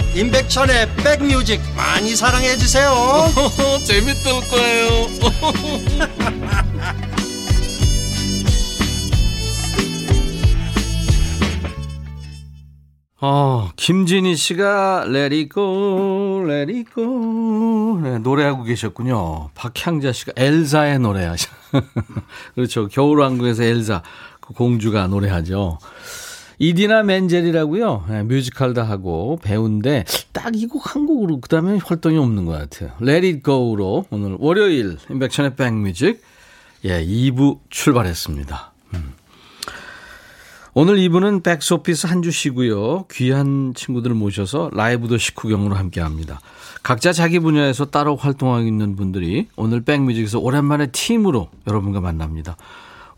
[0.15, 2.91] 임백천의 백뮤직 많이 사랑해 주세요
[3.85, 5.07] 재밌을 거예요
[13.23, 19.51] 어, 김진희 씨가 Let it go, let it go 네, 노래하고 계셨군요.
[19.53, 21.51] 박향자 씨가 엘사의 노래하셔.
[22.55, 22.87] 그렇죠.
[22.87, 24.01] 겨울왕국에서 엘사
[24.39, 25.77] 그 공주가 노래하죠.
[26.65, 28.05] 이디나 멘젤이라고요.
[28.07, 32.91] 네, 뮤지컬도 하고 배우인데 딱 이 곡 한 곡으로 그다음에 활동이 없는 것 같아요.
[33.01, 36.21] Let It Go로 오늘 월요일 인백션의 백뮤직
[36.85, 38.73] 예 2부 출발했습니다.
[38.93, 39.13] 음.
[40.75, 43.05] 오늘 2부는 백스오피스 한 주 쉬고요.
[43.11, 46.41] 귀한 친구들 모셔서 라이브도 식후경으로 함께합니다.
[46.83, 52.55] 각자 자기 분야에서 따로 활동하고 있는 분들이 오늘 백뮤직에서 오랜만에 팀으로 여러분과 만납니다.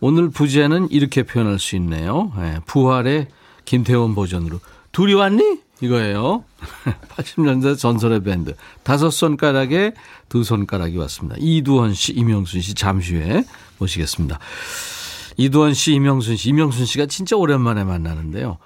[0.05, 2.33] 오늘 부제는 이렇게 표현할 수 있네요.
[2.37, 3.27] 네, 부활의
[3.63, 4.59] 김태원 버전으로.
[4.91, 5.59] 둘이 왔니?
[5.79, 6.43] 이거예요.
[7.15, 8.53] 80년대 전설의 밴드.
[8.83, 9.93] 다섯 손가락에
[10.27, 11.37] 두 손가락이 왔습니다.
[11.39, 13.45] 이두헌 씨, 이명순 씨 잠시 후에
[13.77, 14.39] 모시겠습니다.
[15.37, 16.49] 이두헌 씨, 이명순 씨.
[16.49, 18.57] 이명순 씨가 진짜 오랜만에 만나는데요.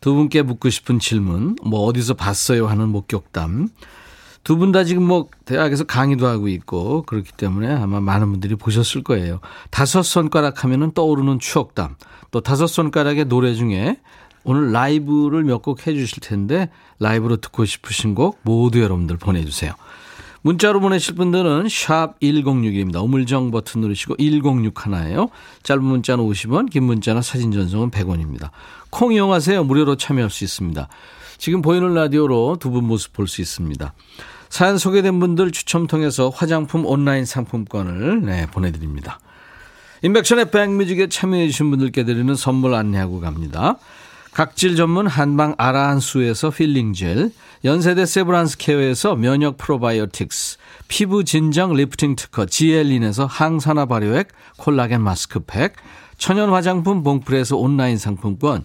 [0.00, 3.68] 두 분께 묻고 싶은 질문, 뭐 어디서 봤어요 하는 목격담.
[4.44, 9.02] 두 분 다 지금 뭐 대학에서 강의도 하고 있고 그렇기 때문에 아마 많은 분들이 보셨을
[9.02, 9.40] 거예요.
[9.70, 11.96] 다섯 손가락 하면은 떠오르는 추억담.
[12.30, 13.98] 또 다섯 손가락의 노래 중에
[14.44, 16.68] 오늘 라이브를 몇 곡 해주실 텐데
[17.00, 19.72] 라이브로 듣고 싶으신 곡 모두 여러분들 보내주세요.
[20.42, 23.02] 문자로 보내실 분들은 샵 1061입니다.
[23.02, 25.30] 우물정 버튼 누르시고 106 하나예요.
[25.62, 28.50] 짧은 문자는 50원, 긴 문자나 사진 전송은 100원입니다.
[28.90, 29.64] 콩 이용하세요.
[29.64, 30.86] 무료로 참여할 수 있습니다.
[31.38, 33.94] 지금 보이는 라디오로 두 분 모습 볼 수 있습니다.
[34.54, 39.18] 사연 소개된 분들 추첨 통해서 화장품 온라인 상품권을 네, 보내드립니다.
[40.02, 43.78] 임백천의 백뮤직에 참여해 주신 분들께 드리는 선물 안내하고 갑니다.
[44.32, 47.32] 각질 전문 한방 아라한수에서 peeling gel,
[47.64, 55.74] 연세대 세브란스 케어에서 면역 프로바이오틱스, 피부 진정 리프팅 특허 지엘린에서 항산화 발효액 콜라겐 마스크팩,
[56.16, 58.64] 천연 화장품 봉프에서 온라인 상품권,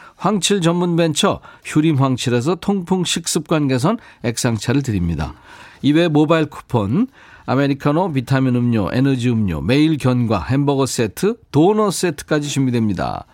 [0.21, 5.33] 황칠 전문 벤처 휴림 황칠에서 통풍 식습관 개선 액상차를 드립니다.
[5.81, 7.07] 이외 모바일 쿠폰,
[7.47, 13.25] 아메리카노, 비타민 음료, 에너지 음료, 매일 견과, 햄버거 세트, 도넛 세트까지 준비됩니다.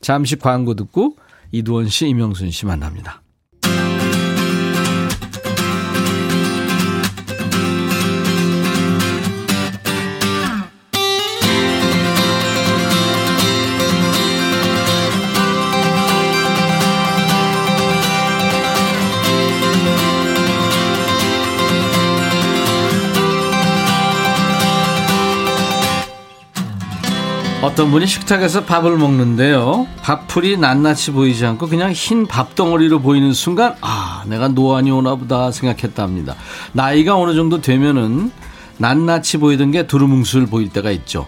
[0.00, 1.16] 잠시 광고 듣고
[1.50, 3.22] 이두원 씨, 이명순 씨 만납니다.
[27.76, 29.86] 어떤 분이 식탁에서 밥을 먹는데요.
[30.00, 36.36] 밥풀이 낱낱이 보이지 않고 그냥 흰 밥덩어리로 보이는 순간 아 내가 노안이 오나 보다 생각했답니다.
[36.72, 38.30] 나이가 어느 정도 되면은
[38.78, 41.26] 낱낱이 보이던 게 두루뭉술 보일 때가 있죠.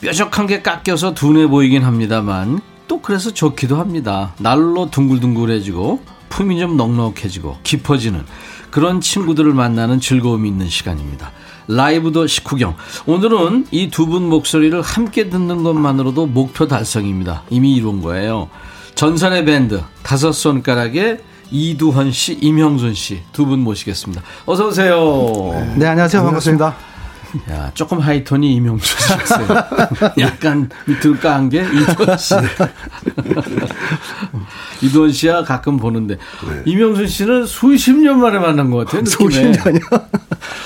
[0.00, 4.34] 뾰족한 게 깎여서 둔해 보이긴 합니다만 또 그래서 좋기도 합니다.
[4.38, 8.24] 날로 둥글둥글해지고 품이 좀 넉넉해지고 깊어지는
[8.70, 11.32] 그런 친구들을 만나는 즐거움이 있는 시간입니다.
[11.68, 12.74] 라이브도 식후경.
[13.06, 17.42] 오늘은 이 두 분 목소리를 함께 듣는 것만으로도 목표 달성입니다.
[17.50, 18.48] 이미 이룬 거예요.
[18.94, 21.18] 전선의 밴드 다섯 손가락의
[21.50, 24.22] 이두헌 씨, 임형순 씨두 분 모시겠습니다.
[24.46, 24.94] 어서 오세요.
[25.76, 26.22] 네, 안녕하세요.
[26.22, 26.74] 반갑습니다.
[27.50, 29.48] 야, 조금 하이톤이 임용준 씨였어요.
[30.18, 30.68] 약간
[31.20, 32.34] 깐게 이두원 씨.
[34.82, 36.16] 이두원 씨야 가끔 보는데.
[36.16, 36.62] 네.
[36.64, 39.02] 임용준 씨는 수십 년 만에 만난 것 같아요.
[39.02, 39.30] 느낌에.
[39.30, 39.80] 수십 년이요?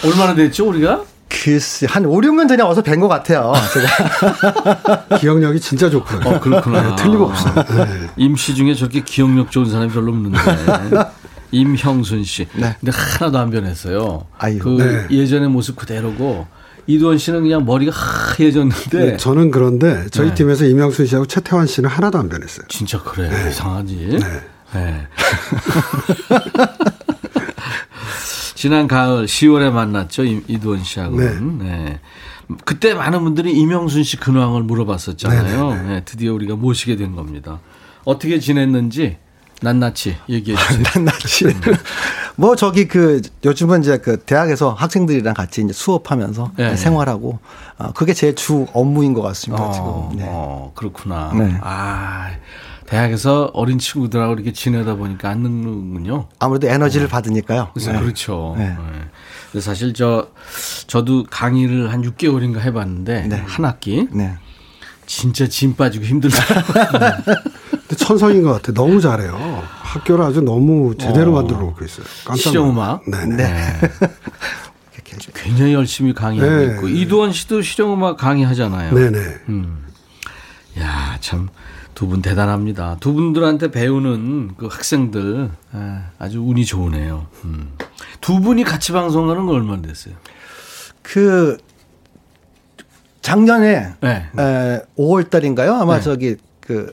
[0.05, 1.03] 얼마나 됐죠, 우리가?
[1.29, 3.53] 글쎄, 한 5, 6년 전에 와서 뵌 것 같아요.
[3.73, 5.17] 제가.
[5.19, 6.29] 기억력이 진짜 좋구나.
[6.29, 6.95] 어, 그렇구나.
[6.95, 7.55] 네, 틀림없어요.
[7.55, 8.09] 네.
[8.17, 10.39] 임씨 중에 저렇게 기억력 좋은 사람이 별로 없는데.
[11.53, 12.47] 임형순 씨.
[12.55, 12.75] 네.
[12.81, 14.27] 근데 하나도 안 변했어요.
[14.39, 14.59] 아유.
[14.59, 15.07] 그 네.
[15.17, 16.47] 예전의 모습 그대로고
[16.87, 18.99] 이두원 씨는 그냥 머리가 하얘졌는데.
[18.99, 20.35] 네, 저는 그런데 저희 네.
[20.35, 22.67] 팀에서 임형순 씨하고 최태환 씨는 하나도 안 변했어요.
[22.69, 23.29] 진짜 그래.
[23.29, 23.51] 네.
[23.51, 24.19] 이상하지.
[24.75, 25.07] 네.
[28.55, 30.25] 지난 가을 10월에 만났죠.
[30.25, 31.59] 이두원 씨하고는.
[31.59, 32.01] 네.
[32.65, 35.89] 그때 많은 분들이 임영순 씨 근황을 물어봤었잖아요.
[35.89, 37.61] 네, 드디어 우리가 모시게 된 겁니다.
[38.05, 39.19] 어떻게 지냈는지
[39.63, 40.83] 낱낱이 얘기해 주세요.
[40.95, 41.47] 낱낱이.
[42.37, 46.77] 뭐 저기 그 요즘은 이제 그 대학에서 학생들이랑 같이 이제 수업하면서 네.
[46.77, 47.39] 생활하고
[47.79, 49.65] 어, 그게 제 주 업무인 것 같습니다.
[49.65, 49.73] 어,
[50.11, 50.19] 지금.
[50.19, 50.27] 네.
[50.29, 51.33] 어, 그렇구나.
[51.35, 51.59] 네.
[51.63, 52.31] 아.
[52.87, 56.27] 대학에서 어린 친구들하고 이렇게 지내다 보니까 안 늙는군요.
[56.39, 57.11] 아무래도 에너지를 네.
[57.11, 57.71] 받으니까요.
[57.73, 58.01] 그래서 네.
[58.01, 58.55] 그렇죠.
[58.59, 58.77] 네.
[59.53, 59.61] 네.
[59.63, 60.29] 사실 저
[60.89, 63.37] 저도 강의를 한 6개월인가 해봤는데 네.
[63.47, 64.09] 한 학기.
[64.13, 64.35] 네.
[65.07, 67.13] 진짜 짐 빠지고 힘들더라고요.
[67.93, 68.73] 근데 천성인 것 같아.
[68.73, 69.63] 너무 잘해요.
[69.83, 71.35] 학교를 아주 너무 제대로 어.
[71.37, 72.07] 만들어 놓고 있어요.
[72.37, 73.03] 실용음악.
[73.11, 73.37] 네네.
[73.37, 73.81] 네.
[75.35, 76.75] 굉장히 열심히 강의하고 네.
[76.75, 78.95] 있고 이두원 씨도 실용음악 강의하잖아요.
[78.95, 79.19] 네네.
[79.51, 79.85] 음.
[80.79, 81.49] 야, 참
[81.95, 82.97] 두 분 대단합니다.
[82.99, 85.51] 두 분들한테 배우는 그 학생들
[86.19, 87.27] 아주 운이 좋으네요.
[87.45, 87.73] 음.
[88.23, 90.15] 두 분이 같이 방송하는 건 얼마나 됐어요?
[91.03, 91.59] 그
[93.21, 94.27] 작년에 네.
[94.39, 95.75] 에, 5월 달인가요?
[95.75, 96.03] 아마 네.
[96.03, 96.93] 저기 그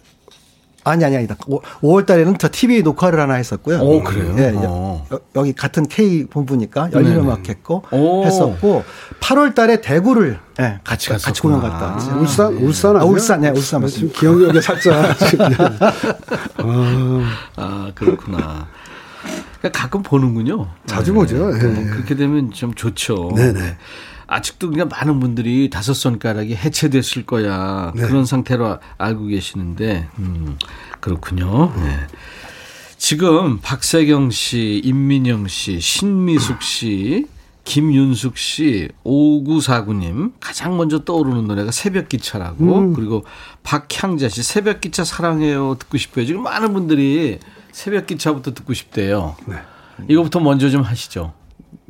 [0.89, 1.35] 아니 아니 아니다.
[1.47, 3.79] 5 월 달에는 저 TV 녹화를 하나 했었고요.
[3.79, 4.35] 오, 그래요?
[4.37, 4.53] 예.
[4.55, 5.05] 어.
[5.35, 8.25] 여 기 같은 K 본부니까 열린 음악 했고 오.
[8.25, 8.83] 했었고
[9.19, 11.97] 8월 달에 대구를 예, 같이 갔 같이 공연 갔다.
[11.99, 12.15] 아.
[12.19, 14.19] 울산 울산 아, 울산 네, 울산 맞습니다.
[14.19, 15.15] 기억력에 살짝
[16.57, 17.23] 아.
[17.55, 18.67] 아, 그렇구나.
[19.59, 20.67] 그러니까 가끔 보는군요.
[20.85, 21.15] 자주 네.
[21.19, 21.51] 보죠.
[21.51, 21.85] 네.
[21.85, 23.31] 그렇게 되면 좀 좋죠.
[23.35, 23.77] 네네.
[24.29, 28.03] 아직도 그냥 많은 분들이 다섯 손가락이 해체됐을 거야 네.
[28.03, 30.57] 그런 상태로 알고 계시는데 음,
[30.99, 31.73] 그렇군요.
[31.75, 32.07] 네.
[32.97, 37.25] 지금 박세경 씨, 임민영 씨, 신미숙 씨,
[37.63, 42.93] 김윤숙 씨, 5949님 가장 먼저 떠오르는 노래가 새벽기차라고 음.
[42.93, 43.25] 그리고
[43.63, 46.25] 박향자 씨 새벽기차 사랑해요 듣고 싶어요.
[46.25, 47.39] 지금 많은 분들이
[47.71, 49.35] 새벽기차부터 듣고 싶대요.
[49.47, 49.55] 네.
[50.07, 51.33] 이거부터 먼저 좀 하시죠.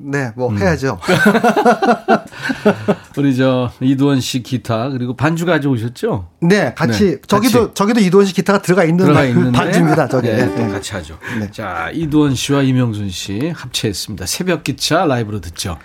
[0.02, 0.58] 네, 뭐 음.
[0.58, 1.00] 해야죠.
[3.18, 6.28] 우리 저 이두원 씨 기타 그리고 반주 가져오셨죠?
[6.41, 7.74] 네, 같이 네, 저기도 같이.
[7.74, 10.08] 저기도 이두원 씨 기타가 들어가 있는 들어가 있는 반주입니다.
[10.08, 10.68] 저기 네, 네.
[10.68, 11.18] 같이 하죠.
[11.39, 11.50] 네.
[11.52, 14.26] 자, 이두원 씨와 이명순 씨 합체했습니다.
[14.26, 15.78] 새벽 기차 라이브로 듣죠.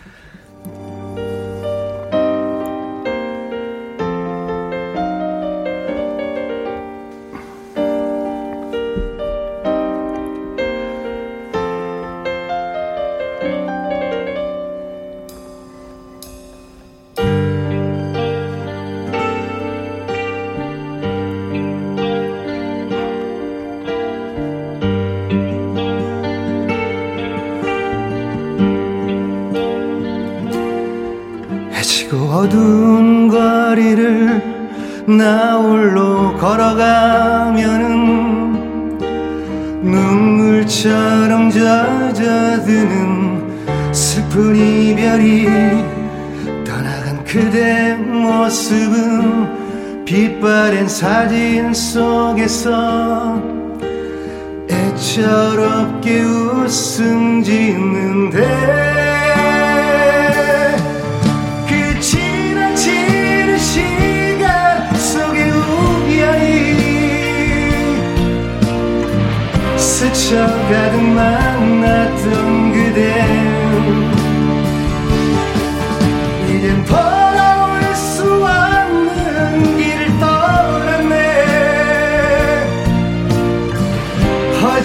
[45.25, 53.43] 이별이 떠나간 그대 모습은 빛바랜 사진 속에서
[54.71, 58.95] 애처롭게 웃음 짓는데
[69.77, 73.44] 스쳐가듯 만났던 그대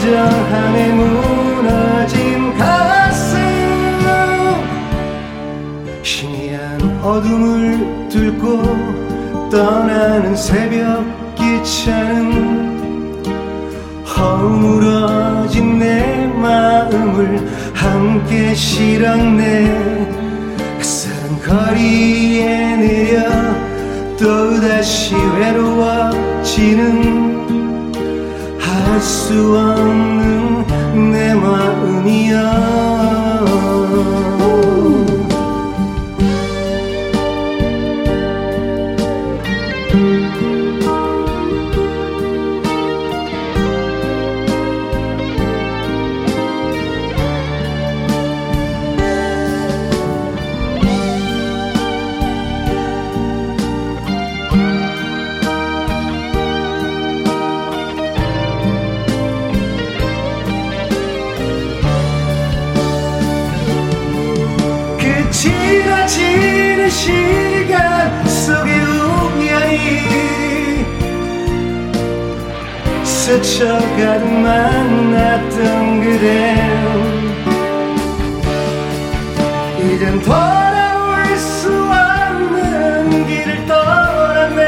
[0.09, 3.37] 허전함에 무너진 가슴.
[6.01, 8.63] 희미한 어둠을 뚫고
[9.51, 11.05] 떠나는 새벽
[11.35, 13.23] 기차는
[14.03, 20.17] 허물어진 내 마음을 함께 실었네.
[20.79, 23.29] 햇살은 거리에 내려
[24.17, 26.89] 또다시 외로워지는
[27.37, 27.38] 할
[29.01, 30.65] 수 없는
[31.11, 32.98] 내 마음이야
[73.29, 76.55] 스쳐가듯 만났던 그대
[79.77, 84.63] 이젠 돌아올 수 없는 길을 떠났네.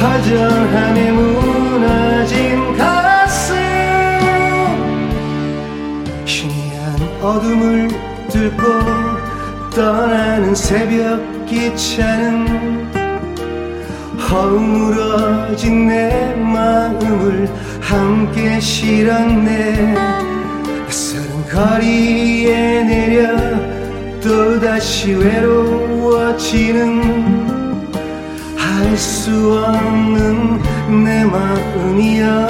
[0.00, 3.54] 허전함에 무너진 가슴.
[6.26, 7.88] 희미한 어둠을
[8.30, 8.62] 뚫고
[9.76, 12.83] 떠나는 새벽 기차는
[14.34, 17.48] 허물어진 내 마음을
[17.80, 19.94] 함께 실었네.
[20.64, 23.28] 낯선 거리에 내려
[24.20, 26.82] 또다시 외로워지는
[28.56, 30.60] 할수 없는
[31.04, 32.48] 내 마음이야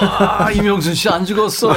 [0.00, 1.68] 아, 이명순 씨 안 죽었어.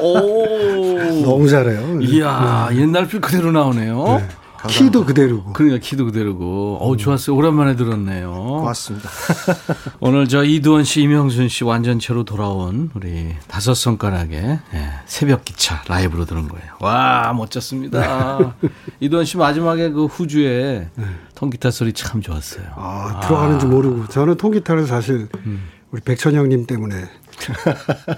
[0.00, 1.22] 오.
[1.22, 2.00] 너무 잘해요.
[2.02, 4.04] 이야, 옛날 필 그대로 나오네요.
[4.18, 4.28] 네.
[4.66, 5.52] 키도 그대로고.
[5.52, 6.78] 그러니까 키도 그대로고.
[6.80, 7.36] 어, 좋았어요.
[7.36, 8.32] 오랜만에 들었네요.
[8.32, 9.10] 고맙습니다.
[10.00, 16.24] 오늘 저 이두원 씨, 이명순 씨 완전체로 돌아온 우리 다섯 손가락의 예, 새벽 기차 라이브로
[16.24, 16.66] 들은 거예요.
[16.80, 18.38] 와, 멋졌습니다.
[18.62, 18.68] 네.
[19.00, 21.04] 이두원 씨 마지막에 그 후주에 네.
[21.34, 22.64] 통기타 소리 참 좋았어요.
[22.76, 24.08] 아, 들어가는 줄 모르고.
[24.08, 25.62] 저는 통기타를 사실 음.
[25.90, 27.04] 우리 백천영님 때문에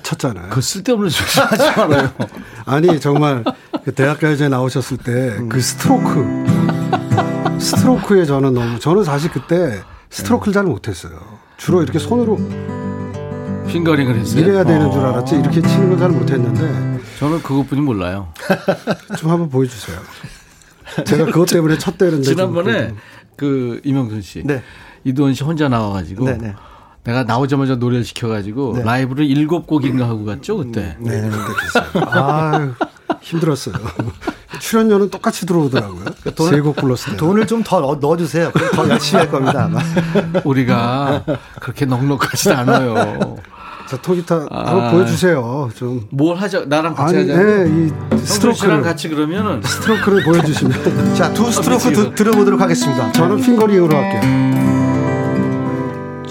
[0.03, 0.51] 쳤잖아요.
[0.51, 2.11] 그 쓸데없는 소리 하지 말아요.
[2.67, 3.45] 아니 정말
[3.85, 5.61] 그 대학가요제 나오셨을 때그 음.
[5.61, 6.47] 스트로크
[7.61, 11.13] 스트로크에 저는 너무 저는 사실 그때 스트로크를 잘 못했어요.
[11.57, 12.37] 주로 이렇게 손으로
[13.69, 14.41] 핑거링을 했어요.
[14.41, 15.11] 이래야 되는 줄 어.
[15.11, 18.33] 알았지 이렇게 치는 건 잘 못했는데 저는 그것뿐이 몰라요.
[19.19, 19.99] 좀 한번 보여주세요.
[21.05, 22.95] 제가 그것 때문에 쳤대는데 지난번에
[23.37, 24.63] 그 이명순 씨, 네.
[25.05, 26.55] 이두원 씨 혼자 나와가지고 네, 네.
[27.07, 28.83] 내가 나오자마자 노래를 시켜가지고 네.
[28.83, 30.97] 라이브를 일곱 곡인가 하고 갔죠 그때.
[30.99, 31.31] 네, 네,
[32.05, 32.73] 아
[33.23, 33.75] 힘들었어요.
[34.61, 36.05] 출연료는 똑같이 들어오더라고요.
[36.51, 37.17] 세곡 불렀을 때.
[37.17, 38.51] 돈을 좀 더 넣어주세요.
[38.75, 39.65] 더 열심히 할 겁니다.
[39.65, 39.81] 아마.
[40.45, 41.25] 우리가
[41.61, 43.37] 그렇게 넉넉하지 않아요.
[43.89, 44.67] 자 통기타 아.
[44.67, 45.71] 한번 보여주세요.
[45.77, 47.43] 좀 뭘 하자 나랑 같이 아니, 하자.
[47.43, 53.13] 네, 이 스트로크랑 같이 그러면은 스트로크를 보여주시면 자, 두 스트로크 드- 들어보도록 하겠습니다.
[53.13, 54.76] 저는 핑거링으로 할게요.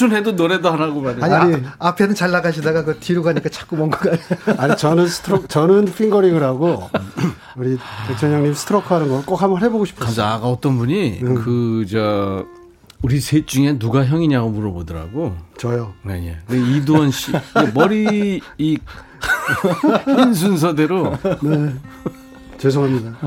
[0.00, 1.24] 이명순 해도 노래도 안 하고 말이야.
[1.24, 1.66] 아니, 아니.
[1.78, 3.98] 아, 앞에는 잘 나가시다가 그 뒤로 가니까 자꾸 뭔가.
[4.56, 6.88] 아니 저는 스트로 저는 핑거링을 하고
[7.56, 7.78] 우리
[8.08, 10.26] 백천영님 스트로크 하는 걸 꼭 한번 해보고 싶었어요.
[10.26, 12.44] 아까 어떤 분이 그저
[13.02, 15.36] 우리 셋 중에 누가 형이냐고 물어보더라고.
[15.58, 15.92] 저요.
[16.04, 16.38] 네, 예.
[16.48, 17.32] 그 이두원 씨
[17.74, 18.78] 머리 이
[20.06, 21.74] 흰 순서대로 네.
[22.58, 23.18] 죄송합니다.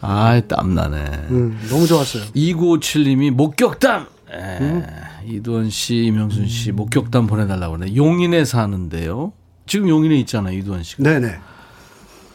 [0.00, 0.96] 아 땀나네.
[1.30, 2.24] 음, 너무 좋았어요.
[2.34, 4.06] 2957님이 목격담.
[4.34, 4.82] 에,
[5.26, 7.96] 이두원 씨, 이명순 씨 목격담 보내달라고 그러네.
[7.96, 9.32] 용인에 사는데요.
[9.66, 11.02] 지금 용인에 있잖아요, 이두원 씨가.
[11.02, 11.36] 네네.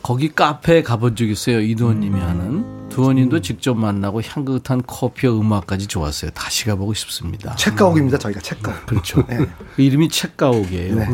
[0.04, 1.60] 거기 카페에 가본 적 있어요.
[1.60, 2.88] 이두원님이 하는.
[2.90, 6.32] 두원님도 직접 만나고 향긋한 커피와 음악까지 좋았어요.
[6.32, 7.56] 다시 가보고 싶습니다.
[7.56, 8.86] 책가옥입니다, 저희가 책가옥.
[8.86, 9.26] 그렇죠.
[9.28, 9.38] 네.
[9.76, 10.96] 그 이름이 책가옥이에요.
[10.96, 11.08] 네.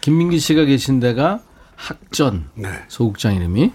[0.00, 1.40] 김민기 씨가 계신 데가
[1.76, 2.68] 학전 네.
[2.88, 3.72] 소극장 이름이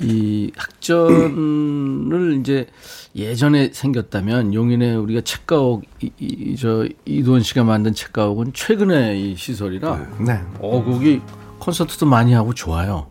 [0.00, 2.66] 이 학전을 이제
[3.14, 10.08] 예전에 생겼다면 용인에 우리가 책가옥 이, 이, 저 이두원 씨가 만든 책가옥은 최근에 이 시설이라
[10.26, 10.40] 네.
[10.60, 11.20] 어 거기
[11.58, 13.06] 콘서트도 많이 하고 좋아요.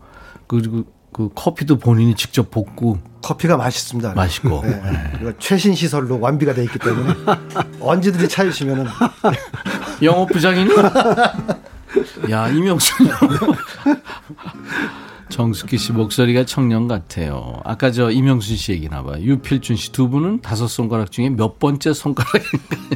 [0.46, 4.14] 그리고 그 커피도 본인이 직접 볶고 커피가 맛있습니다.
[4.14, 4.62] 맛있고.
[4.64, 4.80] 네.
[5.18, 7.14] 그리고 최신 시설로 완비가 돼 있기 때문에
[7.80, 8.86] 언제든지 찾으시면은
[10.02, 10.70] 영업 부장이니?
[12.30, 12.94] 야 이명수
[15.30, 17.60] 정숙희 씨 목소리가 청년 같아요.
[17.64, 19.22] 아까 저 이명순 씨 얘기 나 봐요.
[19.22, 22.90] 유필준 씨 두 분은 다섯 손가락 중에 몇 번째 손가락인가요?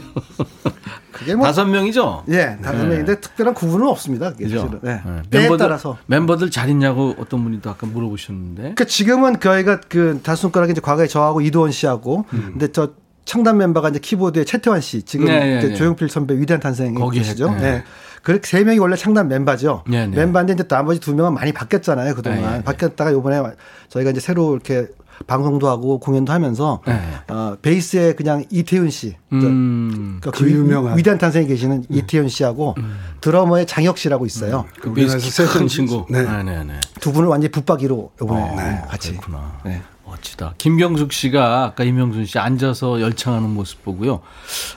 [1.12, 2.24] 그게 뭐 다섯 명이죠?
[2.28, 4.32] 예, 다섯 명인데 특별한 구분은 없습니다.
[4.32, 4.58] 그게 그죠?
[4.60, 4.80] 사실은.
[4.82, 5.00] 네.
[5.06, 5.22] 네.
[5.30, 5.96] 때에 멤버들, 따라서.
[6.06, 8.74] 멤버들 잘 있냐고 어떤 분이 또 아까 물어보셨는데.
[8.74, 12.48] 그 지금은 저희가 그 다섯 손가락이 이제 과거에 저하고 이두원 씨하고 음.
[12.52, 12.90] 근데 저
[13.24, 15.74] 창단 멤버가 이제 키보드에 최태환 씨, 지금 네, 네, 네.
[15.74, 17.52] 조용필 선배 위대한 탄생이 계시죠.
[17.54, 17.84] 네.
[18.24, 18.32] 네.
[18.32, 19.84] 그렇게 세 명이 원래 창단 멤버죠.
[19.86, 20.16] 네, 네.
[20.16, 22.64] 멤버인데 이제 나머지 두 명은 많이 바뀌었잖아요 그동안 네, 네.
[22.64, 23.42] 바뀌었다가 요번에
[23.88, 24.88] 저희가 이제 새로 이렇게
[25.26, 27.00] 방송도 하고 공연도 하면서 네.
[27.28, 31.84] 어, 베이스에 그냥 이태윤 씨, 음, 그러니까 그 유명한 위대한 탄생에 계시는 음.
[31.88, 32.98] 이태윤 씨하고 음.
[33.20, 34.64] 드러머의 장혁 씨라고 있어요.
[34.66, 34.80] 음.
[34.80, 36.04] 그 베이스 큰 친구.
[36.10, 36.22] 네.
[36.22, 36.80] 네, 네, 네.
[37.00, 39.12] 두 분을 완전히 붙박이로 요번에 어, 같이.
[39.12, 39.60] 그렇구나.
[39.64, 39.82] 네.
[40.14, 40.54] 멋지다.
[40.58, 44.20] 김경숙 씨가 아까 이명순 씨 앉아서 열창하는 모습 보고요.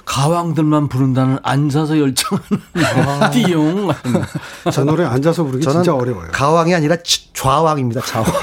[0.06, 3.30] 가왕들만 부른다는 앉아서 열창하는 아.
[3.32, 3.90] 띠용.
[4.72, 6.30] 저 노래 앉아서 부르기 진짜 어려워요.
[6.32, 6.96] 가왕이 아니라
[7.34, 8.02] 좌왕입니다.
[8.02, 8.28] 좌왕.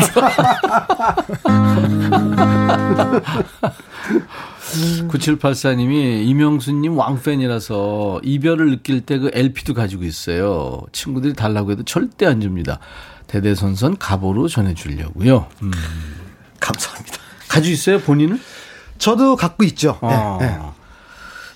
[5.09, 10.80] 9784님이 이명수님 왕팬이라서 이별을 느낄 때 그 LP도 가지고 있어요.
[10.92, 12.80] 친구들이 달라고 해도 절대 안 줍니다.
[13.28, 15.47] 대대선선 가보로 전해주려고요.
[15.62, 15.70] 음.
[16.64, 17.18] 감사합니다.
[17.48, 18.40] 가지고 있어요, 본인은?
[18.98, 19.98] 저도 갖고 있죠.
[20.00, 20.38] 어.
[20.40, 20.58] 네, 네.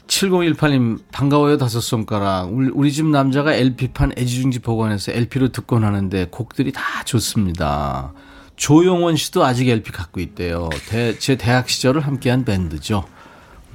[0.08, 6.72] 7018님 반가워요 다섯 손가락 우리, 우리 집 남자가 LP판 애지중지 보관해서 LP로 듣곤 하는데 곡들이
[6.72, 8.14] 다 좋습니다
[8.56, 13.04] 조용원 씨도 아직 LP 갖고 있대요 대, 제 대학 시절을 함께한 밴드죠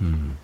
[0.01, 0.35] 음.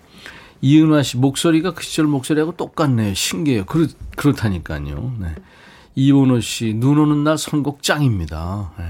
[0.62, 5.34] 이은화 씨 목소리가 그 시절 목소리하고 똑같네요 신기해요 그렇, 그렇다니까요 네.
[5.96, 8.84] 이원호 씨 눈 오는 날 선곡 짱입니다 네.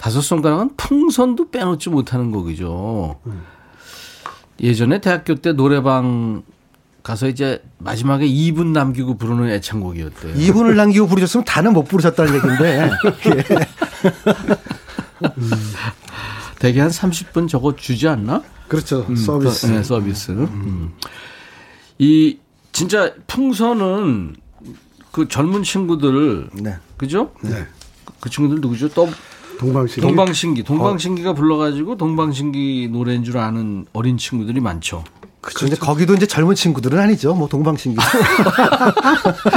[0.00, 3.20] 다섯 손가락은 풍선도 빼놓지 못하는 곡이죠.
[4.58, 6.42] 예전에 대학교 때 노래방
[7.02, 10.36] 가서 이제 마지막에 2분 남기고 부르는 애창곡이었대요.
[10.36, 12.90] 2분을 남기고 부르셨으면 다는 못 부르셨다는 얘기인데.
[15.36, 15.50] 음.
[16.58, 18.42] 대개 한 30분 저거 주지 않나?
[18.68, 19.04] 그렇죠.
[19.06, 19.66] 음, 서비스.
[19.66, 20.30] 네, 서비스.
[20.30, 20.48] 음.
[20.50, 20.94] 음.
[21.98, 22.38] 이
[22.72, 24.36] 진짜 풍선은
[25.12, 26.78] 그 젊은 친구들 네.
[26.96, 27.32] 그죠?
[27.42, 27.66] 네.
[28.18, 28.88] 그 친구들 누구죠?
[28.88, 29.10] 또
[29.60, 30.00] 동방신기.
[30.00, 30.62] 동방신기.
[30.62, 35.04] 동방신기가 불러가지고 동방신기 노래인 줄 아는 어린 친구들이 많죠.
[35.42, 35.66] 그렇죠.
[35.66, 37.34] 근데 거기도 이제 젊은 친구들은 아니죠.
[37.34, 37.98] 뭐 동방신기.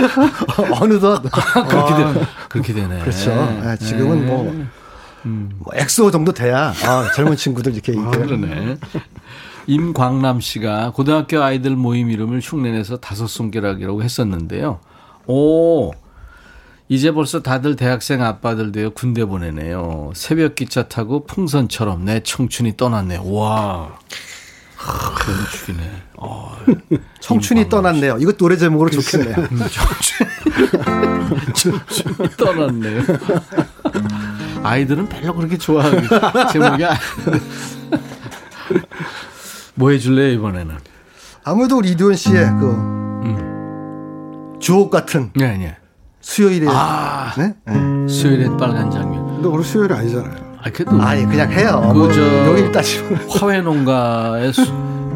[0.82, 1.22] 어느덧
[1.70, 3.00] 그렇게 되, 그렇게 되네.
[3.00, 3.30] 그렇죠.
[3.64, 3.78] 네.
[3.78, 4.26] 지금은 네.
[4.26, 4.68] 뭐,
[5.26, 5.52] 음.
[5.60, 8.76] 뭐 엑소 정도 돼야 아, 젊은 친구들 이렇게 아, 그러네.
[9.68, 14.82] 임광남 씨가 고등학교 아이들 모임 이름을 흉내내서 다섯 손가락이라고 했었는데요.
[15.28, 15.94] 오,
[16.90, 20.12] 이제 벌써 다들 대학생 아빠들 되어 군대 보내네요.
[20.16, 23.32] 새벽 기차 타고 풍선처럼 내 청춘이 떠났네요.
[23.32, 23.98] 와.
[25.52, 25.90] 죽이네.
[26.18, 26.58] 어,
[27.22, 28.18] 청춘이 떠났네요.
[28.20, 29.36] 이거 노래 제목으로 좋겠네요.
[29.38, 30.28] 음, 청춘,
[31.88, 33.02] 청춘이 떠났네요.
[34.64, 36.08] 아이들은 별로 그렇게 좋아하기
[36.52, 36.84] 제목이
[39.76, 40.76] 뭐 해줄래요 이번에는?
[41.44, 42.72] 아무래도 우리 이두원 씨의 그
[43.26, 44.58] 음.
[44.60, 45.78] 주옥 같은 네, 네.
[46.24, 47.54] 수요일에 아, 네?
[47.66, 48.08] 네.
[48.08, 49.36] 수요일엔 빨간 장면.
[49.36, 50.54] 근데 오늘 수요일 아니잖아요.
[50.64, 51.82] 아, 그래도 아니 그냥 해요.
[51.94, 52.10] 그 뭐,
[52.48, 54.52] 여기 따지면 화훼 농가에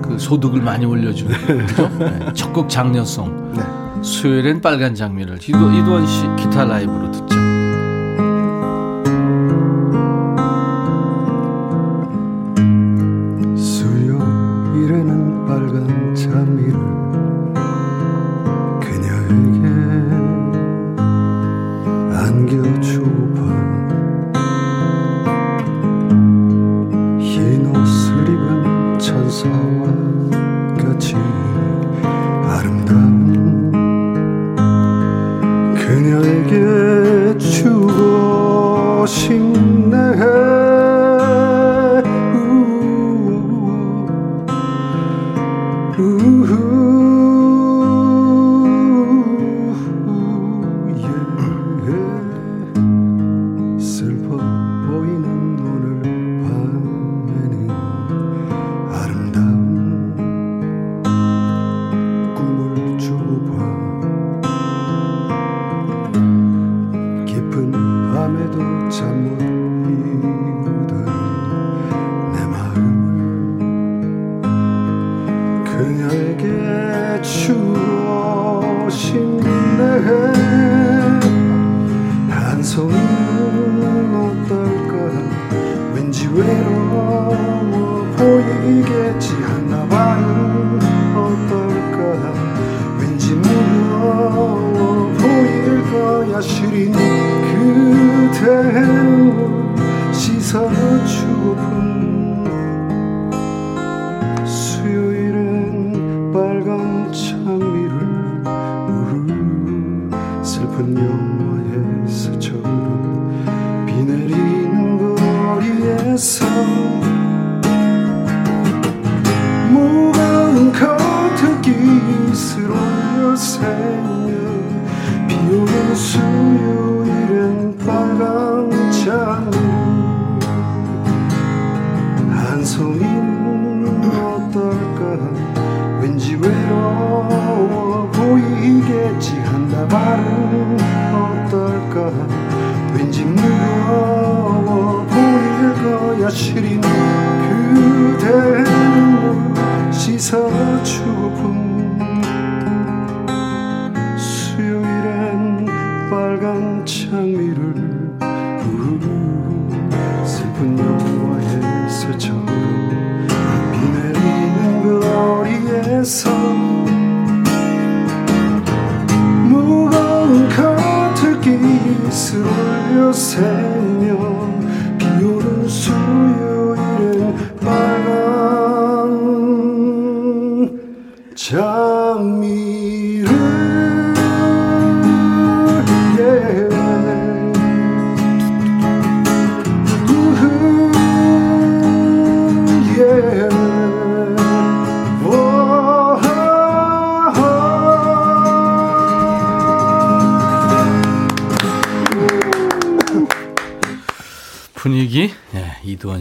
[0.01, 1.89] 그 소득을 많이 올려주는 그죠?
[1.97, 2.33] 네.
[2.33, 3.53] 적극 장려성.
[3.55, 3.63] 네.
[4.03, 7.36] 수요일엔 빨간 장면을 이도, 이도원 씨 기타 라이브로 듣죠.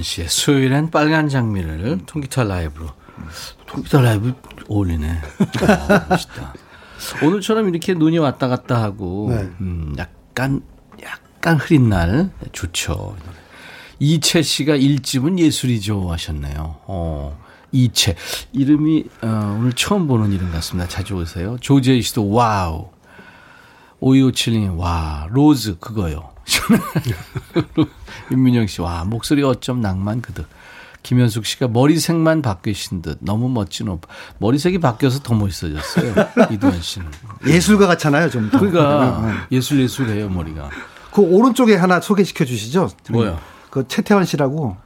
[0.07, 2.87] 씨의 수요일엔 빨간 장미를 통기타 라이브로
[3.67, 4.35] 통기타 라이브
[4.69, 5.09] 어울리네.
[5.09, 6.55] 아, 멋있다.
[7.23, 9.49] 오늘처럼 이렇게 눈이 왔다 갔다 하고 네.
[9.61, 10.63] 음, 약간
[11.03, 13.17] 약간 흐린 날 좋죠.
[13.99, 16.77] 이채 씨가 1집은 예술이죠 하셨네요.
[16.87, 17.39] 어,
[17.73, 18.15] 이채
[18.53, 20.89] 이름이 어, 오늘 처음 보는 이름 같습니다.
[20.89, 21.57] 자주 오세요.
[21.61, 22.91] 조재희 씨도 wow.
[24.01, 26.36] 5257님, 와, rose, 그거요.
[28.31, 30.47] 윤민영 씨, 와, 목소리 어쩜 낭만 그득.
[31.03, 34.13] 김현숙 씨가 머리색만 바뀌신 듯 너무 멋진 오빠.
[34.39, 36.15] 머리색이 바뀌어서 더 멋있어졌어요.
[36.51, 37.07] 이두현 씨는.
[37.47, 38.51] 예술가 같잖아요, 좀.
[38.51, 38.59] 더.
[38.59, 40.69] 그러니까 예술 예술해요 머리가.
[41.13, 42.91] 그 오른쪽에 하나 소개시켜 주시죠.
[43.11, 43.39] 뭐요?
[43.71, 44.77] 그 최태원 씨라고.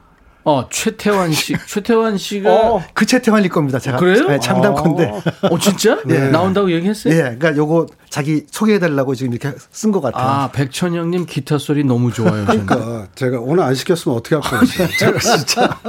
[0.43, 3.77] 어 최태환 씨, 최태환 씨가 어, 그 최태환일 겁니다.
[3.79, 4.27] 제가 그래요?
[4.27, 5.21] 네, 장담컨대.
[5.43, 5.99] 어 진짜?
[6.05, 6.29] 네.
[6.29, 7.13] 나온다고 얘기했어요?
[7.13, 10.23] 예, 그러니까 요거 자기 소개해 달라고 지금 이렇게 쓴 것 같아요.
[10.27, 12.45] 아 백천영님 기타 소리 너무 좋아요.
[12.45, 12.65] 저는.
[12.65, 15.19] 그러니까 제가 오늘 안 시켰으면 어떻게 할 뻔했어요.
[15.37, 15.79] 진짜.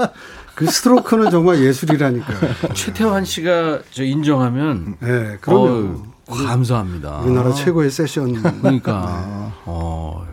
[0.55, 2.35] 그 스트로크는 정말 예술이라니까.
[2.75, 7.21] 최태환 씨가 저 인정하면 네, 그러면 어, 감사합니다.
[7.21, 8.35] 우리나라 최고의 세션.
[8.61, 9.53] 그러니까.
[9.65, 10.27] 어.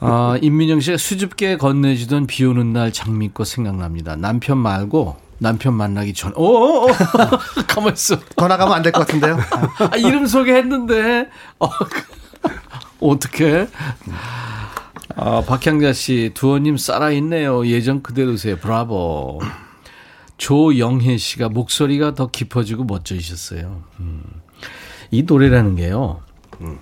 [0.00, 4.16] 아, 임민영 씨가 수줍게 건네주던 비 오는 날 장미꽃 생각납니다.
[4.16, 6.32] 남편 말고 남편 만나기 전.
[6.36, 6.86] 오, 오, 오.
[7.66, 8.18] 가만 있어.
[8.36, 9.38] 더 나가면 안 될 것 같은데요.
[9.90, 11.28] 아, 이름 소개했는데.
[11.58, 11.68] 어,
[13.00, 13.68] 어떻게?
[15.16, 17.66] 아, 박향자 씨, 두원님 살아있네요.
[17.66, 18.56] 예전 그대로세요.
[18.56, 19.40] 브라보.
[20.38, 23.82] 조영혜 씨가 목소리가 더 깊어지고 멋져지셨어요.
[24.00, 24.22] 음.
[25.10, 26.20] 이 노래라는 게요.
[26.62, 26.78] 음.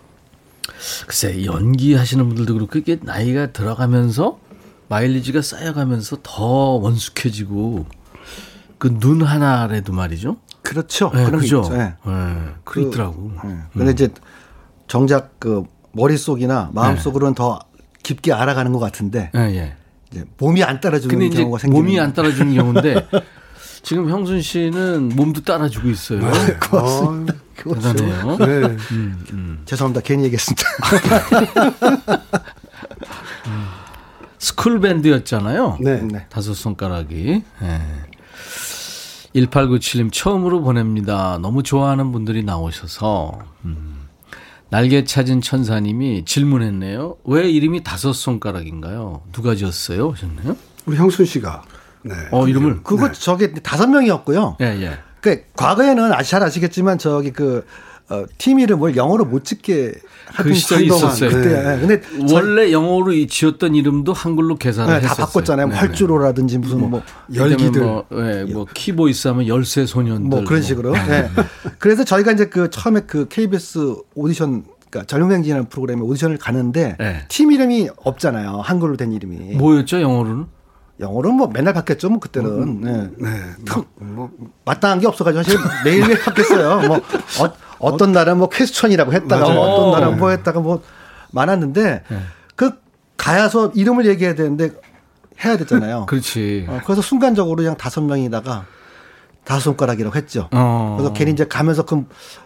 [1.06, 4.38] 글쎄, 연기하시는 분들도 그렇고, 이게 나이가 들어가면서
[4.88, 7.86] 마일리지가 쌓여가면서 더 원숙해지고,
[8.78, 10.36] 그 눈 하나라도 말이죠.
[10.62, 11.10] 그렇죠.
[11.14, 11.68] 네, 있죠.
[11.72, 11.76] 예.
[11.76, 11.94] 네,
[12.64, 13.32] 그 있더라고.
[13.44, 13.56] 네.
[13.72, 14.08] 근데 이제
[14.86, 17.58] 정작 그 머릿속이나 마음속으로는 더
[18.02, 19.76] 깊게 알아가는 것 같은데 예, 예.
[20.10, 23.06] 이제 몸이 안 따라주는 경우가 생기는 몸이 안 따라주는 경우인데
[23.82, 26.20] 지금 형순 씨는 몸도 따라주고 있어요.
[26.26, 27.26] 어,
[27.64, 28.36] 대단해요.
[28.38, 28.46] 네.
[28.92, 29.62] 음, 음.
[29.64, 30.02] 죄송합니다.
[30.04, 30.64] 괜히 얘기했습니다.
[34.38, 35.78] school 밴드였잖아요.
[35.80, 36.00] 네.
[36.02, 36.26] 네.
[36.28, 37.42] 다섯 손가락이.
[37.62, 37.80] 예.
[39.34, 41.38] 1897님 처음으로 보냅니다.
[41.40, 44.08] 너무 좋아하는 분들이 나오셔서 음.
[44.70, 47.16] 날개 찾은 천사님이 질문했네요.
[47.24, 49.22] 왜 이름이 다섯 손가락인가요?
[49.32, 50.10] 누가 지었어요?
[50.10, 50.56] 하셨나요?
[50.86, 51.62] 우리 형순 씨가.
[52.08, 52.14] 네.
[52.30, 54.56] 어 이름을 그거 저게 다섯 명이었고요.
[54.60, 54.98] 예 예.
[55.20, 57.64] 그 과거에는 아시 잘 아시겠지만 저기 그
[58.10, 59.92] 어, 팀 이름을 영어로 못 짓게
[60.36, 61.30] 그 시절이 한동안, 있었어요.
[61.30, 61.74] 그때 네.
[61.74, 61.80] 예.
[61.80, 62.02] 근데
[62.32, 65.26] 원래 영어로 이 지었던 이름도 한글로 계산을 네, 다 했었어요.
[65.26, 65.66] 바꿨잖아요.
[65.66, 65.88] 뭐 네네.
[65.88, 67.02] 활주로라든지 무슨 뭐
[67.34, 67.82] 열기들.
[67.82, 70.96] 뭐, 예, 뭐 키보이스 하면 열쇠 소년들 뭐 그런 식으로.
[70.96, 71.28] 예.
[71.78, 77.24] 그래서 저희가 이제 그 처음에 그 KBS 오디션 그러니까 젊은행진이라는 프로그램에 오디션을 가는데 네.
[77.28, 78.60] 팀 이름이 없잖아요.
[78.62, 79.56] 한글로 된 이름이.
[79.56, 80.46] 뭐였죠 영어로는?
[81.00, 82.08] 영어로는 뭐 맨날 바뀌었죠.
[82.10, 82.80] 뭐 그때는.
[82.80, 83.10] 네.
[83.18, 83.30] 네.
[83.70, 84.30] 뭐, 뭐,
[84.64, 86.88] 마땅한 게 없어가지고 사실 매일매일 바뀌었어요.
[86.88, 87.00] 뭐
[87.78, 89.54] 어, 떤 날은 뭐 퀘스천이라고 했다가 맞아요.
[89.54, 90.82] 뭐 어떤 날은 뭐 했다가 뭐
[91.30, 92.20] 많았는데 네.
[92.56, 92.72] 그
[93.16, 94.70] 가야서 이름을 얘기해야 되는데
[95.44, 96.06] 해야 되잖아요.
[96.06, 96.66] 그렇지.
[96.68, 98.66] 어, 그래서 순간적으로 그냥 다섯 명이다가
[99.48, 100.46] 다섯 손가락이라고 했죠.
[100.52, 100.96] 어.
[100.98, 102.04] 그래서 괜히 이제 가면서 그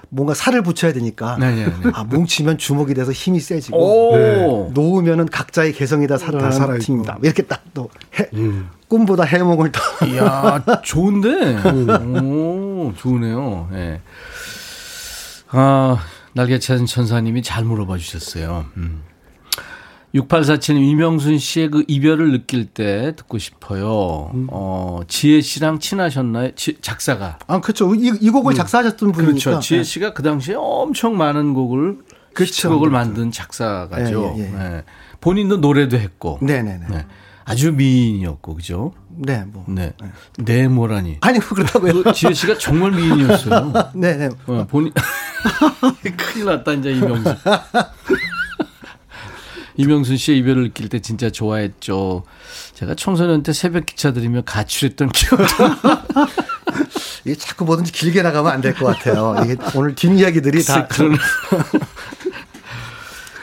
[0.08, 1.72] 뭔가 살을 붙여야 되니까 네네네.
[1.94, 4.70] 아 뭉치면 주먹이 돼서 힘이 세지고 오.
[4.72, 6.78] 놓으면은 각자의 개성이 다다 살아나는.
[6.78, 7.18] 팀이다.
[7.24, 7.90] 이렇게 딱또
[8.86, 11.56] 꿈보다 해몽을 더 이야, 좋은데?
[12.20, 13.68] 오, 좋으네요.
[13.72, 14.00] 예.
[15.48, 15.96] 아,
[16.34, 18.66] 날개 찾은 천사님이 잘 물어봐 주셨어요.
[18.76, 19.02] 음.
[20.14, 24.30] 6847님, 이명순 씨의 그 이별을 느낄 때 듣고 싶어요.
[24.34, 24.46] 음.
[24.50, 26.54] 어, 지혜 씨랑 친하셨나요?
[26.54, 27.38] 지, 작사가.
[27.46, 27.94] 아, 그렇죠.
[27.94, 28.56] 이, 이 곡을 음.
[28.56, 29.50] 작사하셨던 분이니까.
[29.50, 29.60] 그렇죠.
[29.60, 29.84] 지혜 네.
[29.84, 31.98] 씨가 그 당시에 엄청 많은 곡을
[32.34, 32.68] 그렇죠.
[32.70, 34.34] 곡을 만든 작사가죠.
[34.36, 34.50] 예, 예, 예.
[34.50, 34.84] 네.
[35.20, 36.38] 본인도 노래도 했고.
[36.42, 36.86] 네 네네.
[36.90, 37.06] 네.
[37.44, 38.92] 아주 미인이었고, 그죠?
[39.08, 39.64] 네, 뭐.
[39.68, 39.92] 네.
[40.00, 40.12] 네,
[40.44, 41.18] 네 뭐라니.
[41.22, 42.02] 아니, 뭐 그렇다고요.
[42.02, 43.72] 그 지혜 씨가 정말 미인이었어요.
[43.94, 44.28] 네, 네.
[44.46, 44.92] 어, 본인.
[46.16, 47.34] 큰일 났다, 이제 이명수.
[49.82, 52.22] 이명순 씨의 이별을 느낄 때 진짜 좋아했죠.
[52.74, 55.40] 제가 청소년 때 새벽 기차 들으며 가출했던 기억.
[57.24, 59.36] 이게 자꾸 뭐든지 길게 나가면 안 될 것 같아요.
[59.44, 60.86] 이게 오늘 뒷이야기들이 다.
[60.86, 61.16] 그런.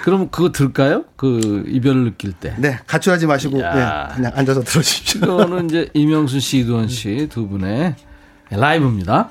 [0.03, 1.03] 그럼 그거 들까요?
[1.17, 2.55] 그 이별을 느낄 때.
[2.57, 3.63] 네, 가출하지 마시고 네,
[4.15, 5.21] 그냥 앉아서 들어주십시오.
[5.23, 7.95] 이거는 이제 이명순 씨, 이두원 씨 두 분의
[8.49, 9.29] 라이브입니다.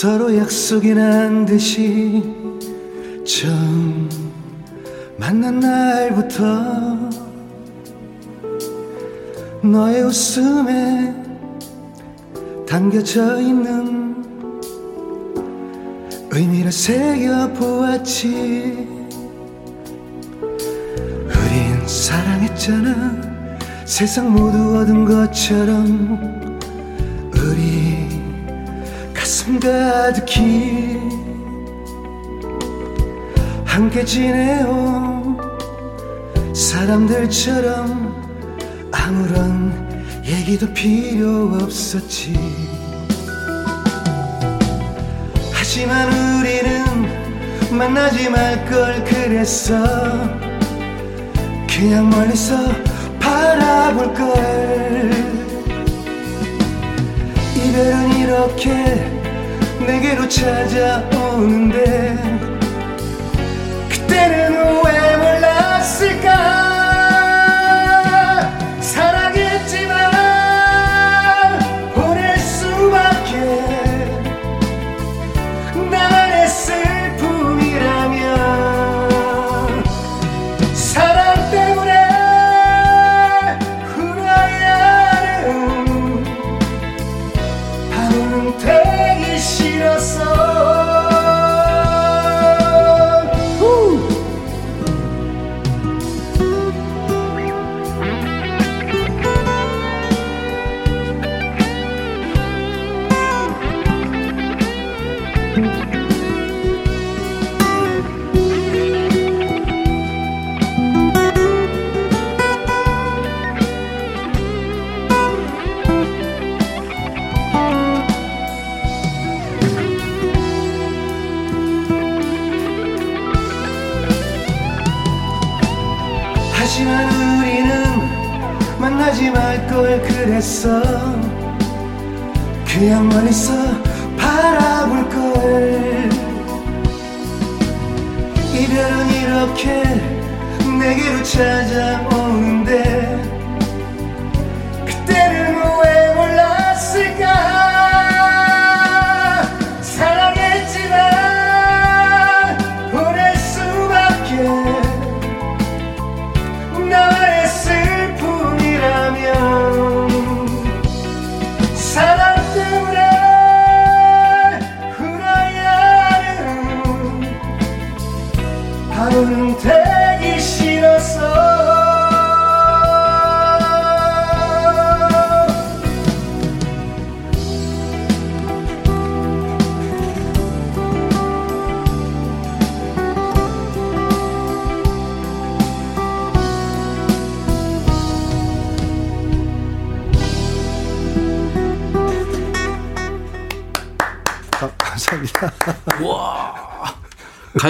[0.00, 2.22] 서로 약속이 난 듯이
[3.26, 4.08] 처음
[5.16, 7.10] 만난 날부터
[9.60, 11.12] 너의 웃음에
[12.64, 14.24] 담겨져 있는
[16.30, 18.28] 의미를 새겨보았지.
[21.24, 23.20] 우린 사랑했잖아.
[23.84, 26.38] 세상 모두 얻은 것처럼
[27.38, 28.07] 가슴
[29.56, 31.00] 가득히
[33.64, 35.38] 함께 지내온
[36.54, 38.14] 사람들처럼
[38.92, 39.72] 아무런
[40.24, 42.34] 얘기도 필요 없었지.
[45.54, 49.74] 하지만 우리는 만나지 말 걸 그랬어.
[51.70, 52.54] 그냥 멀리서
[53.18, 55.10] 바라볼 걸.
[57.56, 59.17] 이별은 이렇게
[59.86, 62.16] 내게로 찾아오는데
[63.88, 65.07] 그때는 왜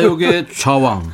[0.09, 1.13] 가요계 좌왕.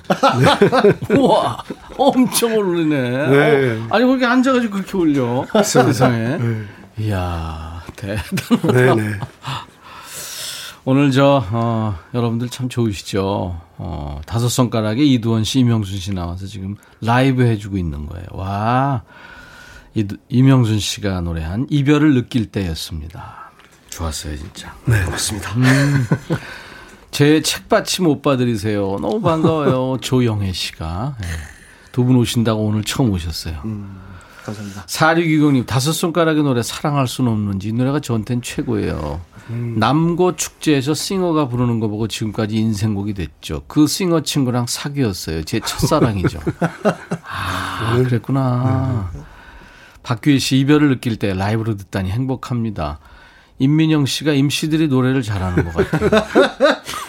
[1.09, 1.17] 네.
[1.17, 1.63] 우와,
[1.99, 3.29] 엄청 오르네.
[3.29, 3.77] 네.
[3.77, 5.45] 어, 아니, 그렇게 앉아가지고 그렇게 올려.
[5.63, 6.37] 세상에.
[6.39, 6.65] 네.
[6.99, 8.73] 이야, 대단하다.
[8.73, 9.21] 네, 네.
[10.85, 13.61] 오늘 저, 어, 여러분들 참 좋으시죠?
[13.79, 18.27] 어, 다섯 손가락에 이두원 씨, 이명순 씨 나와서 지금 라이브 해주고 있는 거예요.
[18.33, 19.03] 와.
[19.95, 23.51] 이, 이명순 씨가 노래한 이별을 느낄 때였습니다.
[23.89, 24.75] 좋았어요, 진짜.
[24.87, 25.53] 네, 고맙습니다.
[25.57, 26.07] 음,
[27.15, 28.99] 제 책받침 오빠 들이세요.
[29.01, 29.99] 너무 반가워요.
[30.03, 31.15] 조영애 씨가.
[31.21, 31.29] 네.
[31.93, 33.61] 두분 오신다고 오늘 처음 오셨어요.
[33.65, 34.01] 음,
[34.45, 34.85] 감사합니다.
[34.87, 39.21] 4620님, 다섯 손가락의 노래 사랑할 수는 없는지 이 노래가 저한테는 최고예요.
[39.51, 39.77] 음.
[39.79, 43.63] 남고 축제에서 싱어가 부르는 거 보고 지금까지 인생곡이 됐죠.
[43.69, 45.45] 그 싱어 친구랑 사귀었어요.
[45.45, 46.41] 제 첫사랑이죠.
[47.31, 49.13] 아, 그랬구나.
[50.03, 52.99] 박규희 씨 이별을 느낄 때 라이브로 듣다니 행복합니다.
[53.61, 56.11] 임민영 씨가 임씨들이 노래를 잘하는 것 같아요.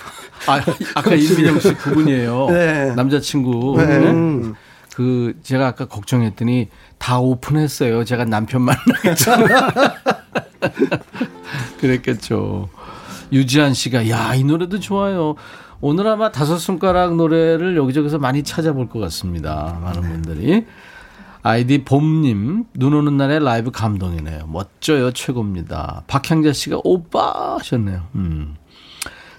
[0.47, 0.61] 아,
[0.95, 2.47] 아까 임민영 씨 그분이에요.
[2.51, 2.93] 네.
[2.95, 3.75] 남자친구.
[3.77, 3.99] 네.
[3.99, 4.51] 네.
[4.95, 8.05] 그 제가 아까 걱정했더니 다 오픈했어요.
[8.05, 9.31] 제가 남편 만나겠죠.
[11.79, 12.69] 그랬겠죠.
[13.31, 15.35] 유지한 씨가 야 이 노래도 좋아요.
[15.81, 19.77] 오늘 아마 다섯 손가락 노래를 여기저기서 많이 찾아볼 것 같습니다.
[19.83, 20.65] 많은 분들이.
[21.43, 24.47] 아이디 봄님, 눈 오는 날에 라이브 감동이네요.
[24.47, 26.03] 멋져요, 최고입니다.
[26.07, 28.01] 박향자 씨가 오빠 하셨네요.
[28.15, 28.55] 음.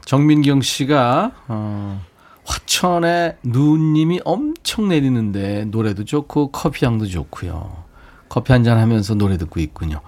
[0.07, 2.01] 정민경 씨가, 어,
[2.45, 7.85] 화천에 눈님이 엄청 내리는데 노래도 좋고 커피 향도 좋고요.
[8.29, 10.01] 커피 한 잔 하면서 노래 듣고 있군요.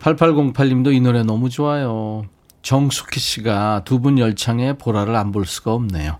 [0.00, 2.24] 8808님도 이 노래 너무 좋아요.
[2.62, 6.18] 정숙희 씨가 두 분 열창에 보라를 안 볼 수가 없네요.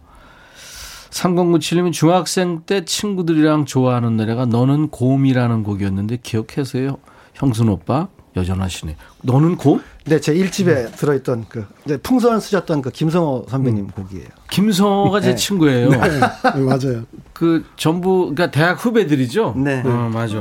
[1.10, 6.98] 3097님은 중학생 때 친구들이랑 좋아하는 노래가 너는 곰이라는 곡이었는데 기억해서요.
[7.34, 8.96] 형순 오빠 여전하시네.
[9.22, 9.82] 너는 곰?
[10.04, 13.90] 네, 제 1집에 들어있던 그 이제 풍선 쓰셨던 그 김성호 선배님 음.
[13.90, 14.26] 곡이에요.
[14.50, 15.34] 김성호가 제 네.
[15.34, 15.90] 친구예요.
[15.90, 15.98] 네.
[15.98, 17.04] 네, 맞아요.
[17.32, 19.54] 그 전부 그러니까 대학 후배들이죠.
[19.56, 19.82] 네.
[19.84, 20.36] 어, 맞아.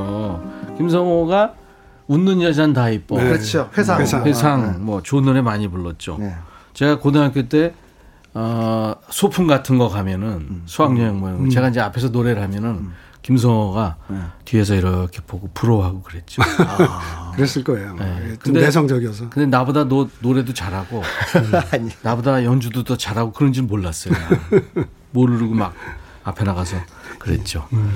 [0.77, 1.53] 김성호가
[2.07, 3.17] 웃는 여잔 다 이뻐.
[3.17, 3.25] 네.
[3.25, 3.69] 그렇죠.
[3.77, 3.99] 회상.
[3.99, 4.25] 회상.
[4.25, 4.63] 회상.
[4.63, 4.77] 아, 네.
[4.79, 6.17] 뭐 좋은 노래 많이 불렀죠.
[6.19, 6.33] 네.
[6.73, 7.73] 제가 고등학교 때
[8.33, 10.63] 어, 소풍 같은 거 가면은 음.
[10.65, 11.49] 수학여행 모임 음.
[11.49, 12.93] 제가 이제 앞에서 노래를 하면은 음.
[13.27, 14.19] 김성호가 네.
[14.45, 16.41] 뒤에서 이렇게 보고 부러워하고 그랬죠.
[16.59, 17.33] 아.
[17.35, 17.93] 그랬을 거예요.
[17.95, 18.37] 네.
[18.39, 19.29] 근데, 내성적이어서.
[19.29, 21.03] 근데 나보다 노, 노래도 잘하고
[21.75, 21.89] 음.
[22.03, 24.13] 나보다 연주도 더 잘하고 그런 줄 몰랐어요.
[25.11, 25.73] 모르고 막
[26.23, 26.77] 앞에 나가서
[27.19, 27.67] 그랬죠.
[27.73, 27.91] 음.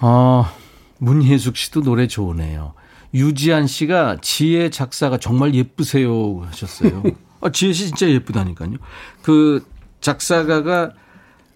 [0.00, 0.50] 어,
[0.98, 2.74] 문혜숙 씨도 노래 좋으네요.
[3.14, 7.04] 유지한 씨가 지혜 작사가 정말 예쁘세요 하셨어요.
[7.40, 8.78] 아, 지혜 씨 진짜 예쁘다니까요.
[9.22, 9.64] 그
[10.00, 10.90] 작사가가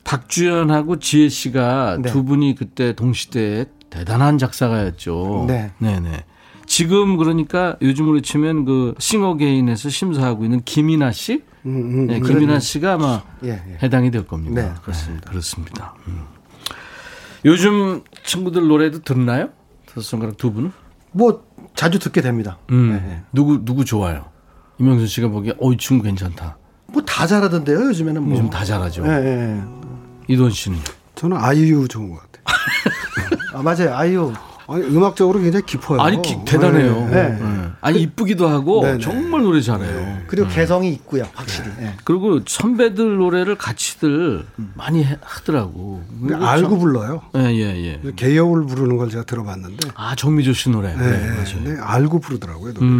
[0.05, 2.11] 박주연하고 지혜 씨가 네.
[2.11, 5.45] 두 분이 그때 동시대에 대단한 작사가였죠.
[5.49, 5.73] 네.
[5.79, 6.25] 네네.
[6.67, 11.43] 지금 그러니까 요즘으로 치면 그 싱어게인에서 심사하고 있는 김이나 씨?
[11.67, 13.79] 음, 음, 네, 김이나 씨가 아마 예, 예.
[13.83, 14.63] 해당이 될 겁니다.
[14.63, 15.25] 네, 그렇습니다.
[15.27, 15.95] 네, 그렇습니다.
[16.07, 16.23] 음.
[17.45, 19.49] 요즘 친구들 노래도 듣나요?
[20.01, 20.71] 손가락 두 분은?
[21.13, 21.45] 뭐
[21.75, 22.59] 자주 듣게 됩니다.
[22.71, 22.91] 음.
[22.93, 23.23] 네, 네.
[23.33, 24.27] 누구 누구 좋아요?
[24.79, 26.57] 이명순 씨가 보기에 어이 친구 괜찮다.
[26.87, 28.33] 뭐 다 잘하던데요 요즘에는 뭐.
[28.33, 29.03] 요즘 다 잘하죠.
[29.05, 29.63] 네, 네.
[30.29, 30.79] 이돈 씨는?
[31.15, 32.45] 저는 아이유 좋은 것 같아요.
[33.55, 34.33] 아 맞아요 아이유.
[34.71, 36.01] 아니, 음악적으로 굉장히 깊어요.
[36.01, 37.09] 아니 기, 대단해요.
[37.09, 37.29] 네.
[37.29, 37.39] 네.
[37.41, 37.71] 네.
[37.81, 38.99] 아니 이쁘기도 하고 네네.
[38.99, 40.01] 정말 노래 잘해요.
[40.01, 40.25] 네.
[40.29, 40.53] 그리고 음.
[40.55, 41.69] 개성이 있고요, 확실히.
[41.77, 41.97] 네.
[42.05, 44.73] 그리고 선배들 노래를 같이들 음.
[44.77, 46.05] 많이 하더라고.
[46.33, 47.23] 알고 참, 불러요.
[47.37, 48.13] 예, 예, 예.
[48.15, 49.89] 개여울 부르는 걸 제가 들어봤는데.
[49.97, 50.95] 아 정미조 씨 노래.
[50.95, 51.65] 네, 네 맞아요.
[51.65, 52.75] 네, 알고 부르더라고요.
[52.75, 52.87] 노래.
[52.87, 52.93] 음,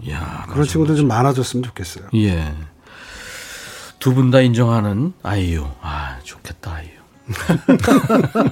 [0.00, 0.10] 음.
[0.10, 1.00] 야, 그런 맞아, 친구들 맞아.
[1.00, 2.06] 좀 많아졌으면 좋겠어요.
[2.14, 2.54] 예.
[4.00, 5.66] 두 분 다 인정하는 아이유.
[5.82, 6.90] 아 좋겠다 아이유.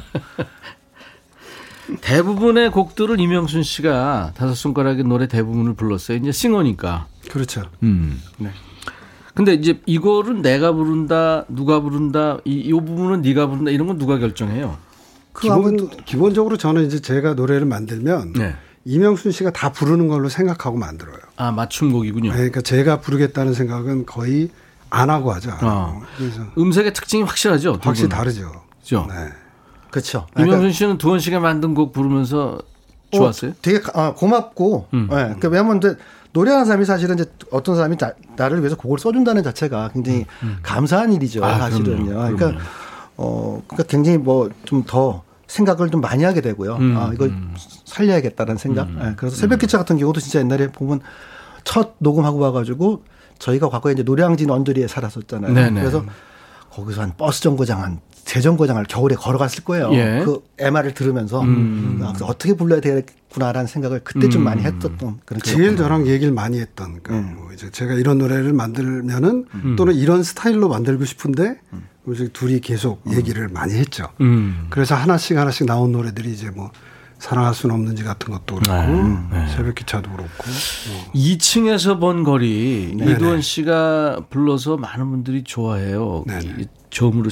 [2.03, 6.19] 대부분의 곡들을 이명순 씨가 다섯 손가락의 노래 대부분을 불렀어요.
[6.19, 7.07] 이제 싱어니까.
[7.31, 7.63] 그렇죠.
[7.83, 8.21] 음.
[8.39, 8.51] 네.
[9.35, 14.19] 근데 이제 이거를 내가 부른다, 누가 부른다, 이, 이 부분은 네가 부른다 이런 건 누가
[14.19, 14.77] 결정해요?
[15.33, 18.55] 그 기본, 기본적으로 저는 이제 제가 노래를 만들면 네.
[18.85, 21.19] 이명순 씨가 다 부르는 걸로 생각하고 만들어요.
[21.37, 22.31] 아 맞춤곡이군요.
[22.31, 24.51] 네, 그러니까 제가 부르겠다는 생각은 거의
[24.91, 25.51] 안 하고 하죠.
[25.61, 26.01] 아.
[26.17, 27.79] 그래서 음색의 특징이 확실하죠.
[27.83, 28.51] 확실히 다르죠.
[28.71, 29.07] 그렇죠.
[29.09, 29.29] 네.
[29.91, 30.27] 그렇죠.
[30.37, 32.59] 이명순 그러니까 씨는 두원 씨가 만든 곡 부르면서
[33.11, 33.53] 좋았어요?
[33.53, 35.09] 어, 되게 아, 고맙고, 음.
[35.11, 35.17] 네.
[35.17, 35.97] 그러니까 왜냐면 이제
[36.33, 37.97] 노래하는 사람이 사실은 이제 어떤 사람이
[38.37, 40.49] 나, 를 위해서 곡을 써준다는 자체가 굉장히 음.
[40.49, 40.59] 음.
[40.63, 41.45] 감사한 일이죠.
[41.45, 42.07] 아, 사실은요.
[42.07, 42.37] 그럼요.
[42.37, 42.63] 그러니까
[43.17, 46.77] 어, 그러니까 굉장히 뭐 좀 더 생각을 좀 많이 하게 되고요.
[46.77, 46.97] 음.
[46.97, 47.55] 아, 이걸 음.
[47.87, 48.91] 살려야겠다는 생각.
[48.91, 49.15] 네.
[49.17, 51.01] 그래서 새벽 기차 같은 경우도 진짜 옛날에 보면
[51.65, 53.03] 첫 녹음하고 와가지고
[53.39, 55.53] 저희가 과거에 이제 노량진 언저리에 살았었잖아요.
[55.53, 55.81] 네네.
[55.81, 56.05] 그래서
[56.71, 59.91] 거기서 한 버스 정거장 한 세정거장을 겨울에 걸어갔을 거예요.
[59.95, 60.23] 예.
[60.23, 62.01] 그 MR을 들으면서 음.
[62.03, 64.45] 아, 어떻게 불러야 되겠구나라는 생각을 그때 좀 음.
[64.45, 67.37] 많이 했었던 그런 제일 저랑 얘기를 많이 했던 그러니까 음.
[67.39, 69.77] 뭐 이제 제가 이런 노래를 만들면은 음.
[69.77, 71.85] 또는 이런 스타일로 만들고 싶은데 음.
[72.35, 73.15] 둘이 계속 음.
[73.15, 74.09] 얘기를 많이 했죠.
[74.69, 76.71] 그래서 하나씩 하나씩 나온 노래들이 이제 뭐
[77.19, 79.19] 사랑할 수는 없는지 같은 것도 그렇고 네.
[79.33, 79.49] 네.
[79.55, 81.13] 새벽 기차도 그렇고 어.
[81.15, 83.13] 2층에서 본 거리 네.
[83.13, 86.25] 이두원 씨가 불러서 많은 분들이 좋아해요.
[86.91, 87.31] 저음으로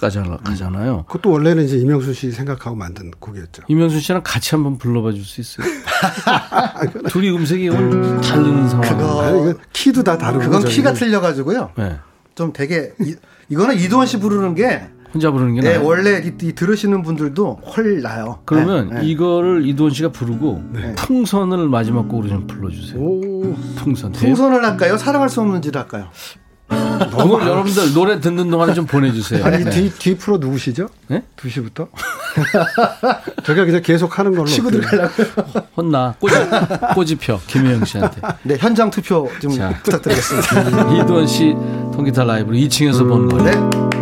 [0.00, 0.96] 가잖아요.
[0.96, 1.02] 음.
[1.06, 3.62] 그것도 원래는 이제 이명수 씨 생각하고 만든 곡이었죠.
[3.68, 5.66] 이명수 씨랑 같이 한번 불러봐 줄 수 있어요?
[7.08, 8.80] 둘이 음색이 다르는 상황.
[8.88, 10.44] 그거 키도 다 다르고.
[10.44, 11.70] 그건 키가 틀려가지고요.
[11.78, 11.98] 네.
[12.34, 13.14] 좀 되게 이,
[13.48, 15.86] 이거는 이도원 씨 부르는 게 혼자 부르는 게 네, 나요.
[15.86, 18.40] 원래 이, 이, 들으시는 분들도 헐 나요.
[18.44, 19.06] 그러면 네, 네.
[19.06, 20.94] 이거를 이도원 씨가 부르고 네.
[20.94, 23.00] 풍선을 마지막 곡으로 좀 불러주세요.
[23.00, 23.54] 오.
[23.76, 24.12] 풍선.
[24.12, 24.96] 풍선을 할까요?
[24.96, 26.08] 사랑할 수 없는지를 할까요?
[27.10, 29.44] 너무 여러분들 노래 듣는 동안에 좀 보내주세요.
[29.44, 30.88] 아니, 뒤, 뒤 프로 누구시죠?
[31.08, 31.22] 네?
[31.36, 31.88] 2시부터?
[33.44, 34.46] 저희가 그냥 계속 하는 걸로.
[34.46, 35.26] 치고 들어가려고요.
[35.76, 36.14] 혼나.
[36.18, 36.34] 꼬지,
[36.94, 37.40] 꼬지표.
[37.46, 38.20] 김혜영 씨한테.
[38.44, 40.94] 네, 현장 투표 좀 자, 부탁드리겠습니다.
[41.02, 41.54] 이두원 씨
[41.92, 43.44] 통기타 라이브로 2층에서 본 거예요.
[43.70, 44.01] 네.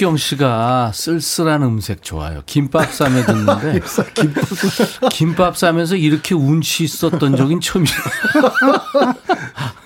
[0.00, 2.42] 우옥경 씨가 쓸쓸한 음색 좋아요.
[2.46, 3.80] 김밥 싸며 듣는데
[5.12, 7.98] 김밥 싸면서 이렇게 운치 있었던 적인 처음이에요.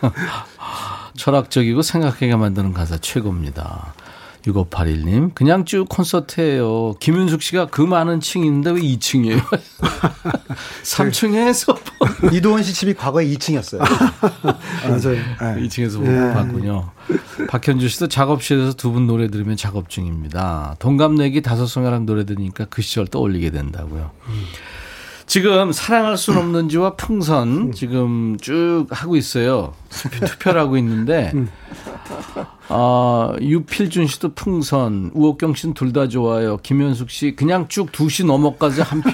[1.17, 3.95] 철학적이고 생각하게 만드는 가사 최고입니다.
[4.47, 6.97] 6581님, 그냥 쭉 콘서트예요.
[7.01, 9.41] 김윤숙 씨가 그 많은 있는데 왜 2층이에요?
[10.83, 11.77] 3층에서
[12.33, 13.79] 이도원 씨 집이 과거에 2층이었어요.
[13.81, 15.01] 맞아요.
[15.57, 15.67] 네.
[15.67, 16.33] 2층에서 네.
[16.35, 16.91] 봤군요.
[17.49, 20.77] 박현주 씨도 작업실에서 두 분 노래 들으면 작업 중입니다.
[20.79, 24.11] 동갑내기 다섯 송이랑 노래 들으니까 그 시절 떠올리게 된다고요.
[24.29, 24.45] 음.
[25.27, 29.73] 지금 사랑할 순 없는지와 풍선 지금 쭉 하고 있어요.
[29.91, 31.33] 투표를 하고 있는데
[32.69, 36.57] 어, 유필준 씨도 풍선, 우옥경 씨는 둘 다 좋아요.
[36.59, 39.11] 김현숙 씨 그냥 쭉 2시 넘어까지 한 표.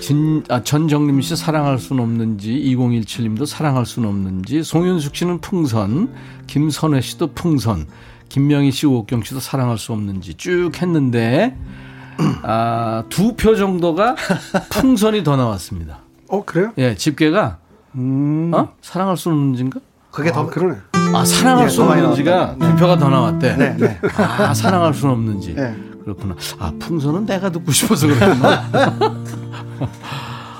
[0.00, 6.12] 진, 아, 전정림 씨 사랑할 순 없는지, 2017 님도 사랑할 순 없는지, 송윤숙 씨는 풍선,
[6.46, 7.86] 김선혜 씨도 풍선,
[8.28, 11.56] 김명희 씨, 우옥경 씨도 사랑할 수 없는지 쭉 했는데
[12.42, 14.14] 아, 두 표 정도가
[14.70, 15.98] 풍선이 더 나왔습니다.
[16.28, 16.72] 어, 그래요?
[16.78, 17.58] 예, 집계가
[17.94, 18.50] 음.
[18.54, 18.72] 어?
[18.82, 19.80] 사랑할 수 없는지인가?
[20.10, 20.76] 그게 아, 더 그러네.
[21.14, 22.68] 아, 사랑할 예, 수 없는지가 네.
[22.68, 23.56] 두 표가 더 나왔대.
[23.56, 24.00] 네, 네.
[24.16, 25.54] 아, 사랑할 수는 없는지.
[25.54, 25.74] 네.
[26.04, 26.34] 그렇구나.
[26.58, 28.64] 아, 풍선은 내가 듣고 싶어서 그렇구나.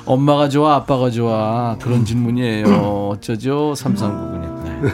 [0.05, 1.77] 엄마가 좋아, 아빠가 좋아.
[1.81, 2.67] 그런 질문이에요.
[3.13, 3.73] 어쩌죠?
[3.77, 4.63] 3399님.
[4.65, 4.91] 네.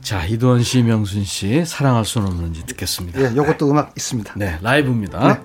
[0.00, 3.20] 자, 이도원 씨, 명순 씨, 사랑할 수는 없는지 듣겠습니다.
[3.20, 4.34] 예, 요것도 음악 있습니다.
[4.36, 5.40] 네, 라이브입니다.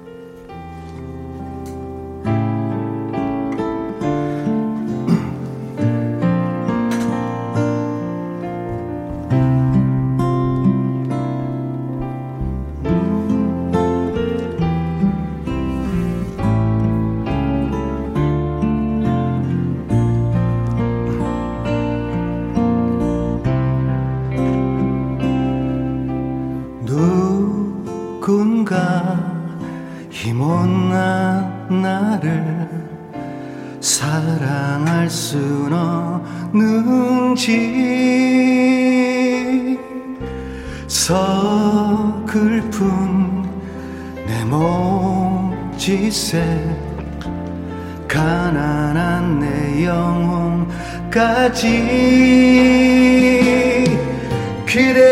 [52.37, 52.67] 네.
[54.77, 55.06] 만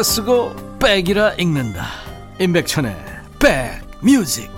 [0.00, 1.84] 백이라 쓰고 백이라 읽는다.
[2.38, 2.96] 임백천의
[3.38, 4.50] 백뮤직.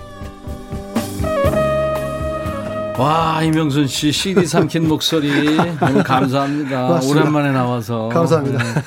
[2.97, 7.01] 와 이명순 씨 CD 삼킨 목소리 너무 감사합니다.
[7.09, 8.09] 오랜만에 나와서.
[8.11, 8.63] 감사합니다.
[8.63, 8.81] 네.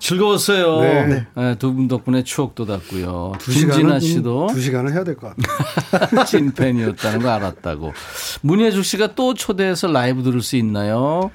[0.00, 0.80] 즐거웠어요.
[0.80, 1.26] 네.
[1.34, 3.32] 네, 두분 덕분에 추억도 닿고요.
[3.40, 4.48] 김진아 씨도.
[4.52, 6.24] 두 시간은 해야 될 것 같아요.
[6.26, 7.94] 찐팬이었다는 거 알았다고.
[8.42, 11.30] 문예숙 씨가 또 초대해서 라이브 들을 수 있나요?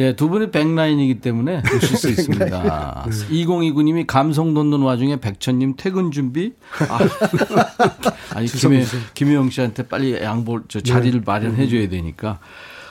[0.00, 3.06] 예, 두 분이 백라인이기 때문에 보실 수 있습니다.
[3.30, 6.54] 2029님이 감성 돋는 와중에 백천님 퇴근 준비?
[6.88, 6.98] 아,
[8.34, 8.82] 아니, 김혜,
[9.12, 11.24] 김혜영 씨한테 빨리 양보, 저 자리를 네.
[11.24, 12.38] 마련해 줘야 되니까.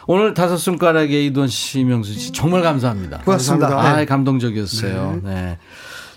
[0.06, 3.22] 오늘 다섯 손가락의 이돈 씨, 명수 씨, 정말 감사합니다.
[3.26, 3.80] 고맙습니다.
[3.80, 5.22] 아, 감동적이었어요.
[5.23, 5.34] 네.
[5.34, 5.57] 네.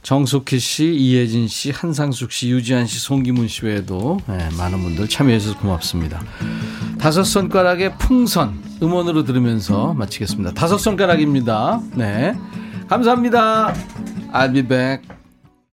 [0.03, 5.39] 정숙희 씨, 이혜진 씨, 한상숙 씨, 유지한 씨, 송기문 씨 외에도 네, 많은 분들 참여해
[5.39, 6.21] 주셔서 고맙습니다.
[6.99, 10.55] 다섯 손가락의 풍선 음원으로 들으면서 마치겠습니다.
[10.55, 11.81] 다섯 손가락입니다.
[11.95, 12.37] 네.
[12.89, 13.75] 감사합니다.
[14.33, 15.22] I'll be back.